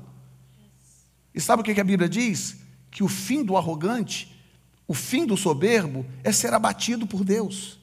E 1.35 1.41
sabe 1.41 1.61
o 1.61 1.65
que 1.65 1.79
a 1.79 1.85
Bíblia 1.85 2.09
diz? 2.09 2.60
Que 2.91 3.03
o 3.03 3.09
fim 3.09 3.45
do 3.45 3.57
arrogante, 3.57 4.37
o 4.87 4.95
fim 4.95 5.25
do 5.25 5.37
soberbo, 5.37 6.05
é 6.25 6.33
ser 6.33 6.53
abatido 6.53 7.07
por 7.07 7.25
Deus. 7.25 7.79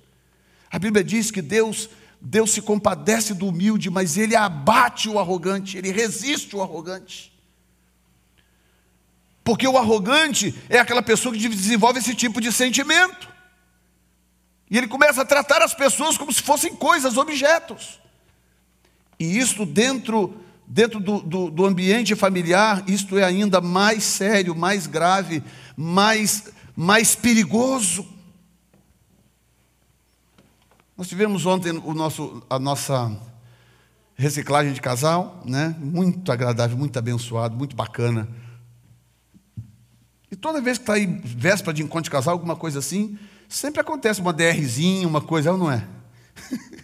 A 0.70 0.78
Bíblia 0.78 1.04
diz 1.04 1.32
que 1.32 1.42
Deus, 1.42 1.90
Deus 2.20 2.52
se 2.52 2.62
compadece 2.62 3.34
do 3.34 3.48
humilde, 3.48 3.90
mas 3.90 4.18
ele 4.18 4.36
abate 4.36 5.08
o 5.08 5.20
arrogante, 5.20 5.78
ele 5.78 5.92
resiste 5.92 6.56
o 6.56 6.62
arrogante. 6.62 7.34
Porque 9.44 9.66
o 9.66 9.78
arrogante 9.78 10.54
é 10.68 10.78
aquela 10.78 11.02
pessoa 11.02 11.34
que 11.34 11.48
desenvolve 11.48 12.00
esse 12.00 12.14
tipo 12.14 12.42
de 12.42 12.52
sentimento. 12.52 13.30
E 14.70 14.78
ele 14.78 14.88
começa 14.88 15.22
a 15.22 15.26
tratar 15.26 15.62
as 15.62 15.74
pessoas 15.74 16.18
como 16.18 16.34
se 16.34 16.42
fossem 16.42 16.76
coisas, 16.76 17.16
objetos. 17.16 17.98
E 19.18 19.38
isso 19.38 19.66
dentro 19.66 20.38
Dentro 20.70 21.00
do, 21.00 21.22
do, 21.22 21.50
do, 21.50 21.66
ambiente 21.66 22.14
familiar, 22.14 22.84
isto 22.90 23.18
é 23.18 23.24
ainda 23.24 23.62
mais 23.62 24.04
sério, 24.04 24.54
mais 24.54 24.86
grave, 24.86 25.42
mais, 25.78 26.52
mais 26.76 27.16
perigoso. 27.16 28.06
Nós 30.98 31.08
tivemos 31.08 31.46
ontem 31.46 31.72
o 31.72 31.94
nosso, 31.94 32.44
a 32.50 32.60
nossa 32.60 33.18
reciclagem 34.18 34.74
de 34.74 34.82
casal, 34.82 35.42
né? 35.46 35.74
muito 35.80 36.30
agradável, 36.34 36.78
muito 36.78 37.00
abençoado, 37.00 37.56
muito 37.56 37.74
bacana. 37.74 38.28
E 40.30 40.36
toda 40.36 40.60
vez 40.60 40.78
que 40.78 40.84
está 40.84 40.96
aí 40.96 41.06
véspera 41.06 41.74
de 41.74 41.82
encontro 41.82 42.04
de 42.04 42.12
casal, 42.12 42.34
alguma 42.34 42.58
coisa 42.58 42.80
assim, 42.80 43.18
sempre 43.48 43.80
acontece 43.80 44.20
uma 44.20 44.34
DRzinha, 44.34 45.08
uma 45.08 45.22
coisa, 45.22 45.56
não 45.56 45.72
é? 45.72 45.88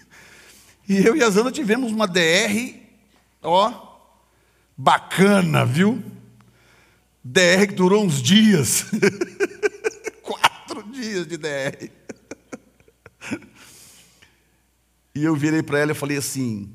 e 0.87 0.95
eu 1.05 1.17
e 1.17 1.21
a 1.21 1.29
Zana 1.29 1.51
tivemos 1.51 1.91
uma 1.91 2.07
DR 2.07 2.82
Ó, 3.43 3.99
bacana, 4.77 5.65
viu? 5.65 6.03
DR 7.23 7.67
que 7.67 7.75
durou 7.75 8.03
uns 8.03 8.21
dias. 8.21 8.85
Quatro 10.21 10.83
dias 10.91 11.27
de 11.27 11.37
DR. 11.37 11.91
E 15.15 15.23
eu 15.23 15.35
virei 15.35 15.61
para 15.61 15.79
ela 15.79 15.91
e 15.91 15.95
falei 15.95 16.17
assim: 16.17 16.73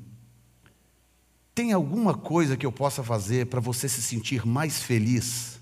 tem 1.53 1.73
alguma 1.73 2.13
coisa 2.13 2.55
que 2.55 2.65
eu 2.65 2.71
possa 2.71 3.03
fazer 3.03 3.47
para 3.47 3.59
você 3.59 3.89
se 3.89 4.01
sentir 4.01 4.45
mais 4.45 4.81
feliz? 4.81 5.59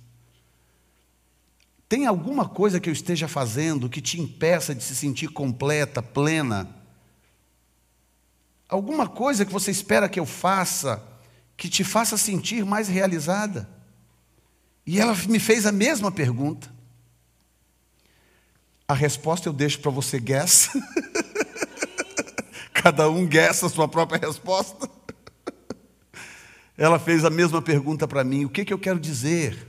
Tem 1.89 2.05
alguma 2.05 2.47
coisa 2.47 2.79
que 2.79 2.89
eu 2.89 2.93
esteja 2.93 3.27
fazendo 3.27 3.89
que 3.89 3.99
te 3.99 4.21
impeça 4.21 4.75
de 4.75 4.83
se 4.83 4.95
sentir 4.95 5.29
completa, 5.29 6.01
plena? 6.03 6.76
Alguma 8.69 9.07
coisa 9.07 9.45
que 9.45 9.53
você 9.53 9.71
espera 9.71 10.09
que 10.09 10.19
eu 10.19 10.25
faça 10.25 11.03
que 11.55 11.69
te 11.69 11.83
faça 11.83 12.17
sentir 12.17 12.63
mais 12.63 12.87
realizada? 12.87 13.67
E 14.85 14.99
ela 14.99 15.15
me 15.27 15.39
fez 15.39 15.65
a 15.65 15.71
mesma 15.71 16.11
pergunta. 16.11 16.71
A 18.87 18.93
resposta 18.93 19.49
eu 19.49 19.53
deixo 19.53 19.79
para 19.79 19.91
você 19.91 20.19
guess. 20.19 20.69
Cada 22.73 23.09
um 23.09 23.25
guess 23.25 23.63
a 23.63 23.69
sua 23.69 23.87
própria 23.87 24.19
resposta. 24.19 24.89
Ela 26.77 26.99
fez 26.99 27.25
a 27.25 27.29
mesma 27.29 27.61
pergunta 27.61 28.07
para 28.07 28.23
mim: 28.23 28.45
o 28.45 28.49
que, 28.49 28.63
que 28.63 28.73
eu 28.73 28.79
quero 28.79 28.99
dizer? 28.99 29.67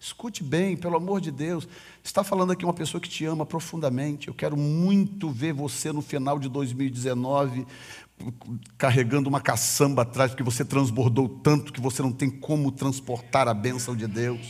Escute 0.00 0.42
bem, 0.42 0.76
pelo 0.76 0.96
amor 0.96 1.20
de 1.20 1.30
Deus. 1.30 1.68
Está 2.02 2.22
falando 2.22 2.52
aqui 2.52 2.64
uma 2.64 2.74
pessoa 2.74 3.00
que 3.00 3.08
te 3.08 3.24
ama 3.24 3.44
profundamente. 3.44 4.28
Eu 4.28 4.34
quero 4.34 4.56
muito 4.56 5.30
ver 5.30 5.52
você 5.52 5.92
no 5.92 6.02
final 6.02 6.38
de 6.38 6.48
2019 6.48 7.66
carregando 8.78 9.28
uma 9.28 9.40
caçamba 9.40 10.02
atrás, 10.02 10.30
porque 10.30 10.42
você 10.42 10.64
transbordou 10.64 11.28
tanto 11.28 11.72
que 11.72 11.80
você 11.80 12.02
não 12.02 12.12
tem 12.12 12.30
como 12.30 12.72
transportar 12.72 13.48
a 13.48 13.54
bênção 13.54 13.94
de 13.94 14.06
Deus. 14.06 14.46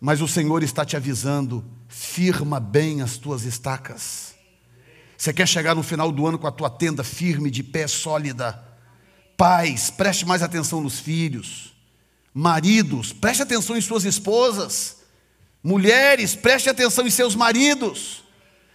Mas 0.00 0.20
o 0.20 0.28
Senhor 0.28 0.62
está 0.62 0.84
te 0.84 0.96
avisando: 0.96 1.64
firma 1.88 2.60
bem 2.60 3.02
as 3.02 3.16
tuas 3.16 3.44
estacas. 3.44 4.34
Você 5.16 5.32
quer 5.32 5.48
chegar 5.48 5.74
no 5.74 5.82
final 5.82 6.12
do 6.12 6.26
ano 6.26 6.38
com 6.38 6.46
a 6.46 6.52
tua 6.52 6.68
tenda 6.68 7.02
firme, 7.02 7.50
de 7.50 7.62
pé, 7.62 7.86
sólida. 7.86 8.62
Pais, 9.36 9.90
preste 9.90 10.26
mais 10.26 10.42
atenção 10.42 10.80
nos 10.80 10.98
filhos. 10.98 11.74
Maridos, 12.32 13.12
preste 13.12 13.42
atenção 13.42 13.76
em 13.76 13.80
suas 13.80 14.04
esposas. 14.04 14.98
Mulheres, 15.62 16.34
preste 16.34 16.68
atenção 16.68 17.06
em 17.06 17.10
seus 17.10 17.34
maridos. 17.34 18.24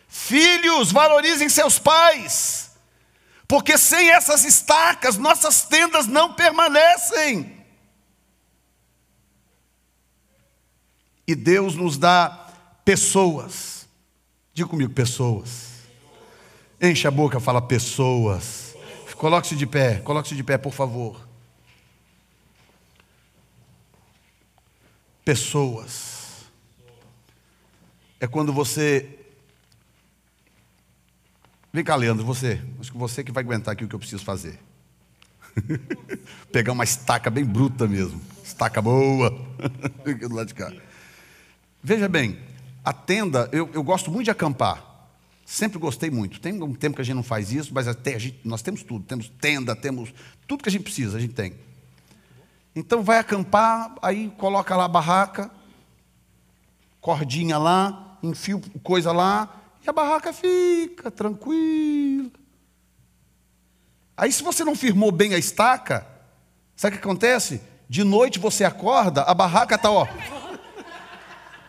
Filhos, 0.08 0.92
valorizem 0.92 1.48
seus 1.48 1.80
pais. 1.80 2.61
Porque 3.52 3.78
sem 3.78 4.10
essas 4.12 4.46
estacas, 4.46 5.18
nossas 5.18 5.64
tendas 5.64 6.08
não 6.08 6.34
permanecem. 6.34 7.62
E 11.28 11.36
Deus 11.36 11.76
nos 11.76 11.98
dá 11.98 12.30
pessoas. 12.86 13.86
Diga 14.54 14.70
comigo, 14.70 14.94
pessoas. 14.94 15.82
Enche 16.80 17.06
a 17.06 17.12
boca, 17.12 17.42
fala 17.42 17.62
pessoas. 17.62 18.74
Coloque-se 19.18 19.58
de 19.58 19.68
pé, 19.68 20.00
coloque-se 20.00 20.34
de 20.34 20.46
pé, 20.46 20.58
por 20.58 20.72
favor. 20.72 21.20
Pessoas. 25.26 26.46
É 28.18 28.28
quando 28.28 28.54
você. 28.54 29.21
Vem 31.74 31.84
cá, 31.86 31.96
Leandro, 31.96 32.26
você. 32.26 32.62
Acho 32.80 32.92
que 32.92 32.98
você 32.98 33.24
que 33.24 33.32
vai 33.32 33.44
aguentar 33.44 33.72
aqui 33.72 33.86
o 33.86 33.88
que 33.88 33.96
eu 33.96 34.00
preciso 34.00 34.24
fazer. 34.26 34.60
Pegar 36.52 36.74
uma 36.74 36.84
estaca 36.84 37.30
bem 37.30 37.46
bruta 37.46 37.88
mesmo. 37.88 38.22
Estaca 38.44 38.82
boa. 38.82 39.32
do 40.28 40.36
lado 40.36 40.48
de 40.48 40.54
cá. 40.54 40.72
Veja 41.82 42.10
bem, 42.10 42.38
a 42.84 42.92
tenda, 42.92 43.50
eu, 43.54 43.70
eu 43.74 43.84
gosto 43.84 44.12
muito 44.12 44.26
de 44.26 44.32
acampar. 44.32 44.92
Sempre 45.46 45.80
gostei 45.80 46.12
muito. 46.12 46.42
Tem 46.42 46.62
um 46.62 46.74
tempo 46.74 46.96
que 46.96 47.02
a 47.02 47.06
gente 47.06 47.16
não 47.16 47.24
faz 47.24 47.52
isso, 47.54 47.74
mas 47.74 47.88
até 47.88 48.20
gente, 48.20 48.40
nós 48.44 48.62
temos 48.62 48.84
tudo. 48.84 49.06
Temos 49.06 49.30
tenda, 49.40 49.76
temos 49.76 50.14
tudo 50.48 50.64
que 50.64 50.70
a 50.70 50.72
gente 50.72 50.84
precisa, 50.84 51.18
a 51.18 51.22
gente 51.22 51.34
tem. 51.34 51.54
Então 52.76 53.02
vai 53.02 53.18
acampar, 53.18 53.96
aí 54.02 54.30
coloca 54.38 54.76
lá 54.76 54.86
a 54.86 54.90
barraca, 54.90 55.50
cordinha 57.00 57.58
lá, 57.58 58.18
enfia 58.24 58.60
coisa 58.84 59.12
lá, 59.12 59.61
e 59.84 59.90
a 59.90 59.94
barraca 59.94 60.32
fica 60.32 61.10
tranquila. 61.10 62.32
Aí 64.16 64.32
se 64.32 64.44
você 64.44 64.64
não 64.64 64.76
firmou 64.76 65.12
bem 65.12 65.34
a 65.34 65.38
estaca, 65.38 66.06
sabe 66.76 66.96
o 66.96 67.00
que 67.00 67.06
acontece? 67.06 67.62
De 67.90 68.04
noite 68.04 68.40
você 68.40 68.64
acorda, 68.64 69.24
a 69.24 69.34
barraca 69.34 69.76
está, 69.76 69.92
ó. 69.92 70.08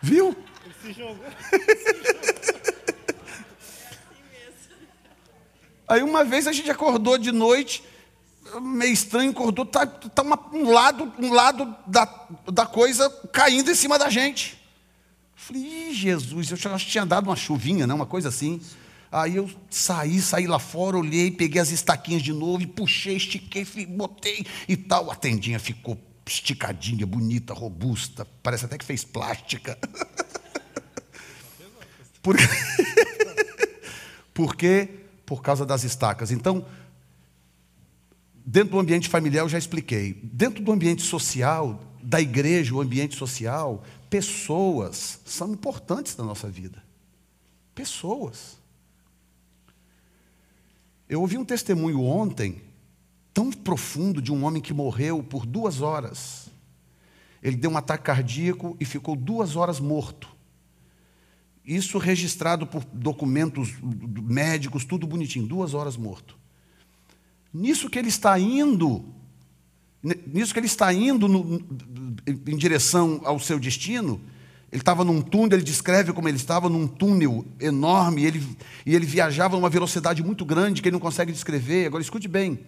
Viu? 0.01 0.35
Ele 0.63 0.75
se 0.81 0.93
jogou. 0.93 1.25
Aí 5.87 6.01
uma 6.01 6.23
vez 6.23 6.47
a 6.47 6.51
gente 6.51 6.71
acordou 6.71 7.17
de 7.17 7.31
noite, 7.31 7.83
meio 8.61 8.93
estranho, 8.93 9.31
acordou, 9.31 9.65
tá, 9.65 9.85
tá 9.85 10.23
um 10.53 10.71
lado, 10.71 11.11
um 11.19 11.33
lado 11.33 11.75
da, 11.85 12.07
da 12.51 12.65
coisa 12.65 13.09
caindo 13.31 13.69
em 13.69 13.75
cima 13.75 13.99
da 13.99 14.09
gente. 14.09 14.62
Falei, 15.45 15.93
Jesus, 15.93 16.51
eu 16.51 16.73
acho 16.73 16.85
que 16.85 16.91
tinha 16.91 17.05
dado 17.05 17.29
uma 17.29 17.35
chuvinha, 17.35 17.85
né, 17.85 17.93
uma 17.93 18.05
coisa 18.05 18.29
assim. 18.29 18.61
Aí 19.11 19.35
eu 19.35 19.51
saí, 19.69 20.21
saí 20.21 20.47
lá 20.47 20.57
fora, 20.57 20.97
olhei, 20.97 21.31
peguei 21.31 21.61
as 21.61 21.69
estaquinhas 21.69 22.21
de 22.21 22.31
novo 22.31 22.63
e 22.63 22.67
puxei, 22.67 23.17
estiquei, 23.17 23.65
botei 23.85 24.45
e 24.69 24.77
tal. 24.77 25.11
A 25.11 25.15
tendinha 25.15 25.59
ficou 25.59 25.99
esticadinha, 26.25 27.05
bonita, 27.05 27.53
robusta, 27.53 28.25
parece 28.41 28.63
até 28.63 28.77
que 28.77 28.85
fez 28.85 29.03
plástica. 29.03 29.77
Por... 32.23 32.37
Porque 34.33 34.87
por 35.25 35.41
causa 35.41 35.65
das 35.65 35.83
estacas. 35.83 36.31
Então, 36.31 36.65
dentro 38.45 38.71
do 38.71 38.79
ambiente 38.79 39.09
familiar, 39.09 39.41
eu 39.41 39.49
já 39.49 39.57
expliquei. 39.57 40.17
Dentro 40.23 40.63
do 40.63 40.71
ambiente 40.71 41.01
social, 41.01 41.81
da 42.01 42.21
igreja, 42.21 42.73
o 42.73 42.81
ambiente 42.81 43.15
social, 43.15 43.83
pessoas 44.13 45.19
são 45.25 45.53
importantes 45.53 46.15
na 46.15 46.23
nossa 46.23 46.47
vida. 46.47 46.83
Pessoas. 47.73 48.59
Eu 51.09 51.19
ouvi 51.21 51.35
um 51.35 51.43
testemunho 51.43 51.99
ontem, 51.99 52.61
tão 53.33 53.51
profundo, 53.51 54.21
de 54.21 54.31
um 54.31 54.43
homem 54.43 54.61
que 54.61 54.71
morreu 54.71 55.23
por 55.23 55.47
duas 55.47 55.81
horas. 55.81 56.47
Ele 57.41 57.55
deu 57.55 57.71
um 57.71 57.77
ataque 57.77 58.03
cardíaco 58.03 58.77
e 58.79 58.85
ficou 58.85 59.15
duas 59.15 59.55
horas 59.55 59.79
morto. 59.79 60.29
Isso 61.65 61.97
registrado 61.97 62.67
por 62.67 62.85
documentos 62.85 63.73
médicos, 63.81 64.85
tudo 64.85 65.07
bonitinho, 65.07 65.47
duas 65.47 65.73
horas 65.73 65.97
morto. 65.97 66.37
Nisso 67.51 67.89
que 67.89 67.97
ele 67.97 68.09
está 68.09 68.37
indo, 68.37 69.03
nisso 70.03 70.53
que 70.53 70.59
ele 70.59 70.67
está 70.67 70.91
indo 70.93 71.27
no, 71.27 71.61
em 72.27 72.57
direção 72.57 73.21
ao 73.23 73.39
seu 73.39 73.57
destino, 73.57 74.19
ele 74.71 74.81
estava 74.81 75.03
num 75.03 75.21
túnel, 75.21 75.57
ele 75.57 75.63
descreve 75.63 76.11
como 76.11 76.27
ele 76.27 76.35
estava 76.35 76.67
num 76.67 76.87
túnel 76.87 77.45
enorme, 77.59 78.23
e 78.23 78.25
ele, 78.25 78.57
e 78.85 78.95
ele 78.95 79.05
viajava 79.05 79.55
numa 79.55 79.69
velocidade 79.69 80.23
muito 80.23 80.43
grande 80.43 80.81
que 80.81 80.89
ele 80.89 80.93
não 80.93 80.99
consegue 80.99 81.31
descrever. 81.31 81.85
Agora 81.85 82.01
escute 82.01 82.27
bem. 82.27 82.59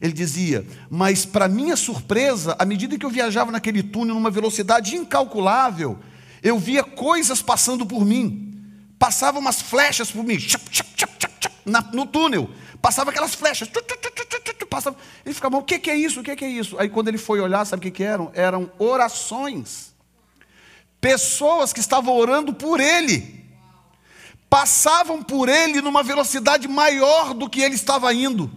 Ele 0.00 0.12
dizia: 0.12 0.64
Mas, 0.88 1.26
para 1.26 1.48
minha 1.48 1.76
surpresa, 1.76 2.56
à 2.58 2.64
medida 2.64 2.96
que 2.96 3.04
eu 3.04 3.10
viajava 3.10 3.50
naquele 3.50 3.82
túnel 3.82 4.14
numa 4.14 4.30
velocidade 4.30 4.94
incalculável, 4.96 5.98
eu 6.42 6.58
via 6.58 6.82
coisas 6.82 7.42
passando 7.42 7.84
por 7.84 8.04
mim. 8.04 8.54
Passavam 8.98 9.40
umas 9.40 9.60
flechas 9.60 10.10
por 10.10 10.22
mim, 10.24 10.38
no 11.92 12.06
túnel. 12.06 12.48
Passava 12.80 13.10
aquelas 13.10 13.34
flechas. 13.34 13.68
Passava. 14.68 14.96
Ele 15.24 15.34
ficava, 15.34 15.56
o 15.56 15.62
que 15.62 15.90
é 15.90 15.96
isso? 15.96 16.20
O 16.20 16.22
que 16.22 16.44
é 16.44 16.48
isso? 16.48 16.78
Aí 16.78 16.88
quando 16.88 17.08
ele 17.08 17.18
foi 17.18 17.40
olhar, 17.40 17.64
sabe 17.64 17.88
o 17.88 17.92
que 17.92 18.02
eram? 18.02 18.30
Eram 18.34 18.70
orações. 18.78 19.94
Pessoas 21.00 21.72
que 21.72 21.80
estavam 21.80 22.16
orando 22.16 22.52
por 22.54 22.80
ele. 22.80 23.44
Passavam 24.48 25.22
por 25.22 25.48
ele 25.48 25.80
numa 25.80 26.02
velocidade 26.02 26.66
maior 26.66 27.34
do 27.34 27.48
que 27.48 27.60
ele 27.60 27.74
estava 27.74 28.12
indo. 28.12 28.50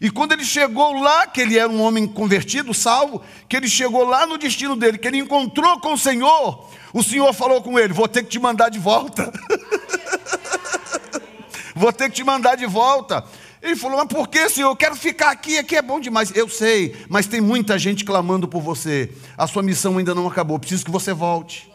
E 0.00 0.10
quando 0.10 0.32
ele 0.32 0.44
chegou 0.44 1.00
lá, 1.00 1.26
que 1.26 1.40
ele 1.40 1.58
era 1.58 1.68
um 1.68 1.82
homem 1.82 2.06
convertido, 2.06 2.72
salvo, 2.72 3.20
que 3.48 3.56
ele 3.56 3.68
chegou 3.68 4.04
lá 4.04 4.26
no 4.26 4.38
destino 4.38 4.76
dele, 4.76 4.96
que 4.96 5.08
ele 5.08 5.18
encontrou 5.18 5.80
com 5.80 5.94
o 5.94 5.98
Senhor, 5.98 6.70
o 6.92 7.02
Senhor 7.02 7.32
falou 7.32 7.60
com 7.60 7.76
ele: 7.78 7.92
Vou 7.92 8.06
ter 8.06 8.22
que 8.22 8.28
te 8.28 8.38
mandar 8.38 8.68
de 8.68 8.78
volta. 8.78 9.32
Vou 11.78 11.92
ter 11.92 12.10
que 12.10 12.16
te 12.16 12.24
mandar 12.24 12.56
de 12.56 12.66
volta. 12.66 13.24
Ele 13.62 13.76
falou: 13.76 13.98
Mas 13.98 14.08
por 14.08 14.28
que, 14.28 14.48
Senhor? 14.48 14.68
Eu 14.68 14.76
quero 14.76 14.96
ficar 14.96 15.30
aqui, 15.30 15.58
aqui 15.58 15.76
é 15.76 15.82
bom 15.82 16.00
demais. 16.00 16.34
Eu 16.34 16.48
sei, 16.48 16.96
mas 17.08 17.26
tem 17.26 17.40
muita 17.40 17.78
gente 17.78 18.04
clamando 18.04 18.48
por 18.48 18.60
você. 18.60 19.12
A 19.36 19.46
sua 19.46 19.62
missão 19.62 19.96
ainda 19.96 20.14
não 20.14 20.26
acabou, 20.26 20.58
preciso 20.58 20.84
que 20.84 20.90
você 20.90 21.12
volte. 21.12 21.70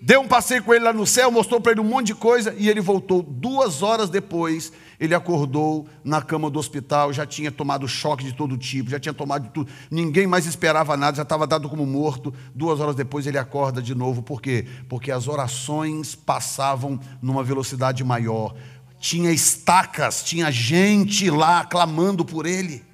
Deu 0.00 0.20
um 0.20 0.28
passeio 0.28 0.62
com 0.62 0.74
ele 0.74 0.84
lá 0.84 0.92
no 0.92 1.06
céu, 1.06 1.30
mostrou 1.30 1.60
para 1.60 1.72
ele 1.72 1.80
um 1.80 1.84
monte 1.84 2.08
de 2.08 2.14
coisa 2.14 2.54
e 2.58 2.68
ele 2.68 2.80
voltou. 2.80 3.22
Duas 3.22 3.82
horas 3.82 4.10
depois, 4.10 4.72
ele 5.00 5.14
acordou 5.14 5.86
na 6.04 6.20
cama 6.20 6.50
do 6.50 6.58
hospital, 6.58 7.12
já 7.12 7.24
tinha 7.24 7.50
tomado 7.50 7.88
choque 7.88 8.24
de 8.24 8.34
todo 8.34 8.58
tipo, 8.58 8.90
já 8.90 9.00
tinha 9.00 9.14
tomado 9.14 9.44
de 9.44 9.50
tudo. 9.50 9.70
Ninguém 9.90 10.26
mais 10.26 10.46
esperava 10.46 10.96
nada, 10.96 11.16
já 11.16 11.22
estava 11.22 11.46
dado 11.46 11.68
como 11.68 11.86
morto. 11.86 12.32
Duas 12.54 12.78
horas 12.78 12.94
depois 12.94 13.26
ele 13.26 13.38
acorda 13.38 13.80
de 13.80 13.94
novo. 13.94 14.22
Por 14.22 14.42
quê? 14.42 14.66
Porque 14.88 15.10
as 15.10 15.28
orações 15.28 16.14
passavam 16.14 17.00
numa 17.22 17.42
velocidade 17.42 18.04
maior. 18.04 18.54
Tinha 19.00 19.32
estacas, 19.32 20.22
tinha 20.22 20.50
gente 20.50 21.30
lá 21.30 21.64
clamando 21.64 22.24
por 22.24 22.44
ele. 22.44 22.84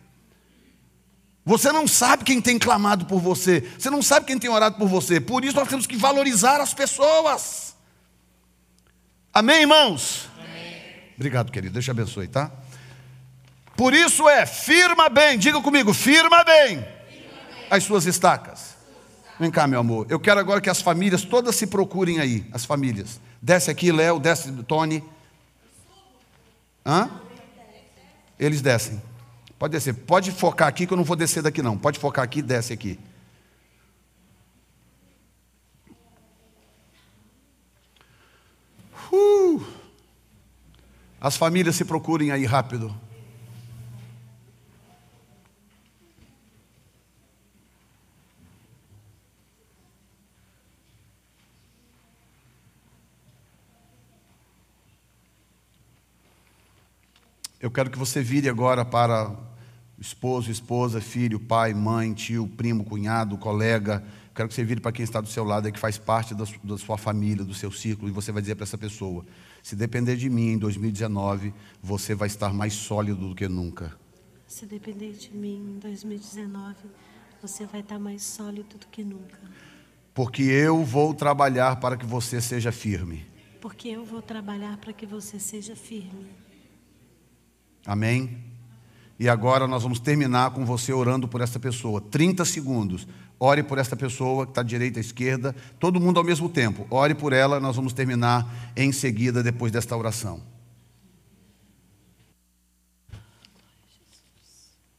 Você 1.44 1.72
não 1.72 1.88
sabe 1.88 2.24
quem 2.24 2.40
tem 2.40 2.58
clamado 2.58 3.04
por 3.06 3.20
você, 3.20 3.60
você 3.76 3.90
não 3.90 4.00
sabe 4.00 4.26
quem 4.26 4.38
tem 4.38 4.48
orado 4.48 4.76
por 4.76 4.86
você, 4.86 5.20
por 5.20 5.44
isso 5.44 5.56
nós 5.56 5.68
temos 5.68 5.86
que 5.86 5.96
valorizar 5.96 6.60
as 6.60 6.72
pessoas. 6.72 7.74
Amém, 9.34 9.62
irmãos? 9.62 10.28
Amém. 10.38 10.76
Obrigado, 11.16 11.50
querido, 11.50 11.82
te 11.82 11.90
abençoe, 11.90 12.28
tá? 12.28 12.52
Por 13.76 13.92
isso 13.92 14.28
é, 14.28 14.46
firma 14.46 15.08
bem, 15.08 15.36
diga 15.36 15.60
comigo, 15.60 15.92
firma 15.92 16.44
bem, 16.44 16.78
firma 16.78 16.84
bem. 17.50 17.66
as 17.70 17.82
suas 17.82 18.06
estacas. 18.06 18.76
Vem 19.40 19.50
cá, 19.50 19.66
meu 19.66 19.80
amor, 19.80 20.06
eu 20.08 20.20
quero 20.20 20.38
agora 20.38 20.60
que 20.60 20.70
as 20.70 20.80
famílias 20.80 21.24
todas 21.24 21.56
se 21.56 21.66
procurem 21.66 22.20
aí, 22.20 22.46
as 22.52 22.64
famílias. 22.64 23.20
Desce 23.40 23.68
aqui, 23.68 23.90
Léo, 23.90 24.20
desce, 24.20 24.52
Tony. 24.62 25.02
Hã? 26.86 27.10
Eles 28.38 28.62
descem. 28.62 29.02
Pode 29.62 29.74
descer, 29.74 29.94
pode 29.94 30.32
focar 30.32 30.66
aqui 30.66 30.88
que 30.88 30.92
eu 30.92 30.96
não 30.96 31.04
vou 31.04 31.14
descer 31.14 31.40
daqui 31.40 31.62
não. 31.62 31.78
Pode 31.78 31.96
focar 31.96 32.24
aqui, 32.24 32.42
desce 32.42 32.72
aqui. 32.72 32.98
Uh! 39.12 39.64
As 41.20 41.36
famílias 41.36 41.76
se 41.76 41.84
procurem 41.84 42.32
aí 42.32 42.44
rápido. 42.44 42.92
Eu 57.60 57.70
quero 57.70 57.88
que 57.88 57.96
você 57.96 58.20
vire 58.20 58.48
agora 58.48 58.84
para 58.84 59.51
esposo, 60.02 60.50
esposa, 60.50 61.00
filho, 61.00 61.38
pai, 61.38 61.72
mãe, 61.72 62.12
tio, 62.12 62.48
primo, 62.48 62.82
cunhado, 62.82 63.38
colega. 63.38 64.04
Quero 64.34 64.48
que 64.48 64.54
você 64.54 64.64
vire 64.64 64.80
para 64.80 64.90
quem 64.90 65.04
está 65.04 65.20
do 65.20 65.28
seu 65.28 65.44
lado 65.44 65.68
e 65.68 65.72
que 65.72 65.78
faz 65.78 65.96
parte 65.96 66.34
da, 66.34 66.44
da 66.64 66.76
sua 66.76 66.98
família, 66.98 67.44
do 67.44 67.54
seu 67.54 67.70
círculo, 67.70 68.08
e 68.08 68.12
você 68.12 68.32
vai 68.32 68.42
dizer 68.42 68.56
para 68.56 68.64
essa 68.64 68.76
pessoa: 68.76 69.24
se 69.62 69.76
depender 69.76 70.16
de 70.16 70.28
mim 70.28 70.54
em 70.54 70.58
2019, 70.58 71.54
você 71.80 72.16
vai 72.16 72.26
estar 72.26 72.52
mais 72.52 72.72
sólido 72.72 73.28
do 73.28 73.34
que 73.34 73.46
nunca. 73.46 73.96
Se 74.48 74.66
depender 74.66 75.12
de 75.12 75.32
mim 75.32 75.76
em 75.76 75.78
2019, 75.78 76.74
você 77.40 77.64
vai 77.64 77.80
estar 77.80 77.98
mais 78.00 78.24
sólido 78.24 78.76
do 78.78 78.86
que 78.88 79.04
nunca. 79.04 79.38
Porque 80.12 80.42
eu 80.42 80.84
vou 80.84 81.14
trabalhar 81.14 81.76
para 81.76 81.96
que 81.96 82.04
você 82.04 82.40
seja 82.40 82.72
firme. 82.72 83.24
Porque 83.60 83.88
eu 83.88 84.04
vou 84.04 84.20
trabalhar 84.20 84.76
para 84.78 84.92
que 84.92 85.06
você 85.06 85.38
seja 85.38 85.76
firme. 85.76 86.26
Amém? 87.86 88.51
E 89.18 89.28
agora 89.28 89.66
nós 89.66 89.82
vamos 89.82 90.00
terminar 90.00 90.50
com 90.50 90.64
você 90.64 90.92
orando 90.92 91.28
por 91.28 91.40
essa 91.40 91.60
pessoa. 91.60 92.00
30 92.00 92.44
segundos. 92.44 93.06
Ore 93.38 93.62
por 93.62 93.78
essa 93.78 93.96
pessoa 93.96 94.46
que 94.46 94.52
está 94.52 94.62
direita 94.62 94.98
à 94.98 95.00
esquerda, 95.00 95.54
todo 95.78 96.00
mundo 96.00 96.18
ao 96.18 96.24
mesmo 96.24 96.48
tempo. 96.48 96.86
Ore 96.90 97.14
por 97.14 97.32
ela, 97.32 97.58
nós 97.58 97.74
vamos 97.76 97.92
terminar 97.92 98.72
em 98.76 98.92
seguida 98.92 99.42
depois 99.42 99.72
desta 99.72 99.96
oração. 99.96 100.40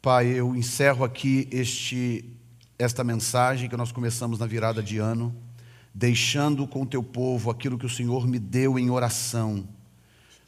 Pai, 0.02 0.28
eu 0.28 0.54
encerro 0.56 1.06
aqui 1.06 1.48
este, 1.50 2.26
esta 2.78 3.04
mensagem 3.04 3.70
que 3.70 3.78
nós 3.78 3.94
começamos 3.94 4.38
na 4.38 4.46
virada 4.46 4.84
de 4.84 4.98
ano, 4.98 5.34
deixando 5.94 6.68
com 6.68 6.82
o 6.82 6.86
teu 6.86 7.02
povo 7.02 7.50
aquilo 7.50 7.78
que 7.78 7.86
o 7.86 7.90
Senhor 7.90 8.28
me 8.28 8.38
deu 8.38 8.78
em 8.78 8.90
oração 8.90 9.66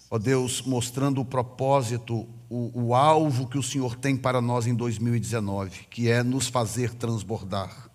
Ó 0.09 0.17
Deus, 0.17 0.61
mostrando 0.61 1.19
o 1.19 1.25
propósito, 1.25 2.27
o, 2.49 2.87
o 2.87 2.95
alvo 2.95 3.47
que 3.47 3.57
o 3.57 3.63
Senhor 3.63 3.95
tem 3.95 4.15
para 4.15 4.39
nós 4.39 4.67
em 4.67 4.75
2019, 4.75 5.87
que 5.89 6.09
é 6.09 6.23
nos 6.23 6.47
fazer 6.47 6.93
transbordar. 6.93 7.89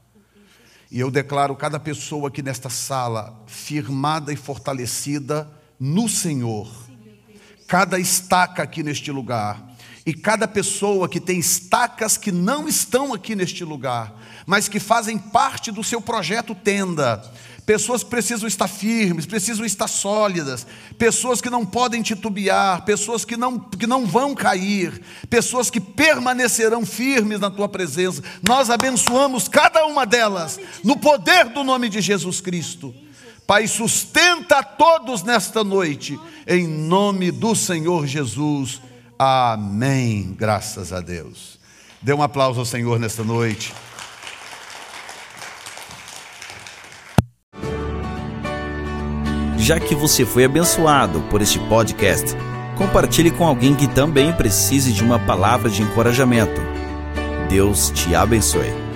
E 0.91 0.99
eu 0.99 1.11
declaro 1.11 1.55
cada 1.55 1.79
pessoa 1.79 2.29
aqui 2.29 2.43
nesta 2.43 2.69
sala 2.69 3.41
firmada 3.47 4.33
e 4.33 4.37
fortalecida 4.37 5.49
no 5.79 6.09
Senhor. 6.09 6.69
Cada 7.69 7.99
estaca 8.01 8.65
aqui 8.65 8.83
neste 8.83 9.13
lugar. 9.13 9.71
E 10.05 10.13
cada 10.13 10.49
pessoa 10.49 11.09
que 11.09 11.21
tem 11.21 11.39
estacas 11.39 12.17
que 12.17 12.33
não 12.33 12.67
estão 12.67 13.15
aqui 13.15 13.37
neste 13.37 13.65
lugar, 13.65 14.13
mas 14.47 14.67
que 14.67 14.81
fazem 14.81 15.17
parte 15.17 15.71
do 15.71 15.85
seu 15.85 16.01
projeto 16.01 16.55
tenda, 16.55 17.23
pessoas 17.67 18.03
que 18.03 18.11
precisam 18.11 18.47
estar 18.49 18.69
firmes, 18.69 19.27
precisam 19.27 19.65
estar 19.65 19.89
sólidas, 19.89 20.67
pessoas 20.99 21.41
que 21.41 21.51
não 21.51 21.65
podem 21.65 22.03
titubear, 22.03 22.85
pessoas 22.85 23.25
que 23.25 23.37
não, 23.37 23.59
que 23.59 23.87
não 23.87 24.07
vão 24.07 24.35
cair, 24.35 25.01
pessoas 25.29 25.71
que 25.71 25.81
permanecerão 25.81 26.85
firmes 26.85 27.41
na 27.41 27.51
tua 27.51 27.69
presença. 27.69 28.23
Nós 28.43 28.71
abençoamos 28.71 29.49
cada 29.49 29.87
uma 29.87 30.05
delas 30.05 30.59
no 30.83 30.97
poder 30.97 31.49
do 31.51 31.65
nome 31.65 31.89
de 31.89 32.01
Jesus 32.01 32.41
Cristo. 32.41 32.95
Pai, 33.47 33.67
sustenta 33.67 34.59
a 34.59 34.63
todos 34.63 35.25
nesta 35.25 35.65
noite, 35.65 36.19
em 36.47 36.69
nome 36.69 37.33
do 37.33 37.57
Senhor 37.57 38.07
Jesus. 38.07 38.81
Amém. 39.19 40.35
Graças 40.39 40.93
a 40.93 41.01
Deus. 41.01 41.59
Dê 42.01 42.15
um 42.15 42.23
aplauso 42.23 42.61
ao 42.61 42.65
Senhor 42.65 42.99
nesta 42.99 43.25
noite. 43.25 43.75
Já 49.61 49.79
que 49.79 49.95
você 49.95 50.25
foi 50.25 50.47
abençoado 50.47 51.21
por 51.29 51.43
este 51.43 51.59
podcast, 51.59 52.35
compartilhe 52.79 53.31
com 53.31 53.47
alguém 53.47 53.75
que 53.75 53.87
também 53.87 54.33
precise 54.33 54.91
de 54.91 55.05
uma 55.05 55.19
palavra 55.19 55.69
de 55.69 55.83
encorajamento. 55.83 56.63
Deus 57.47 57.91
te 57.91 58.15
abençoe. 58.15 58.90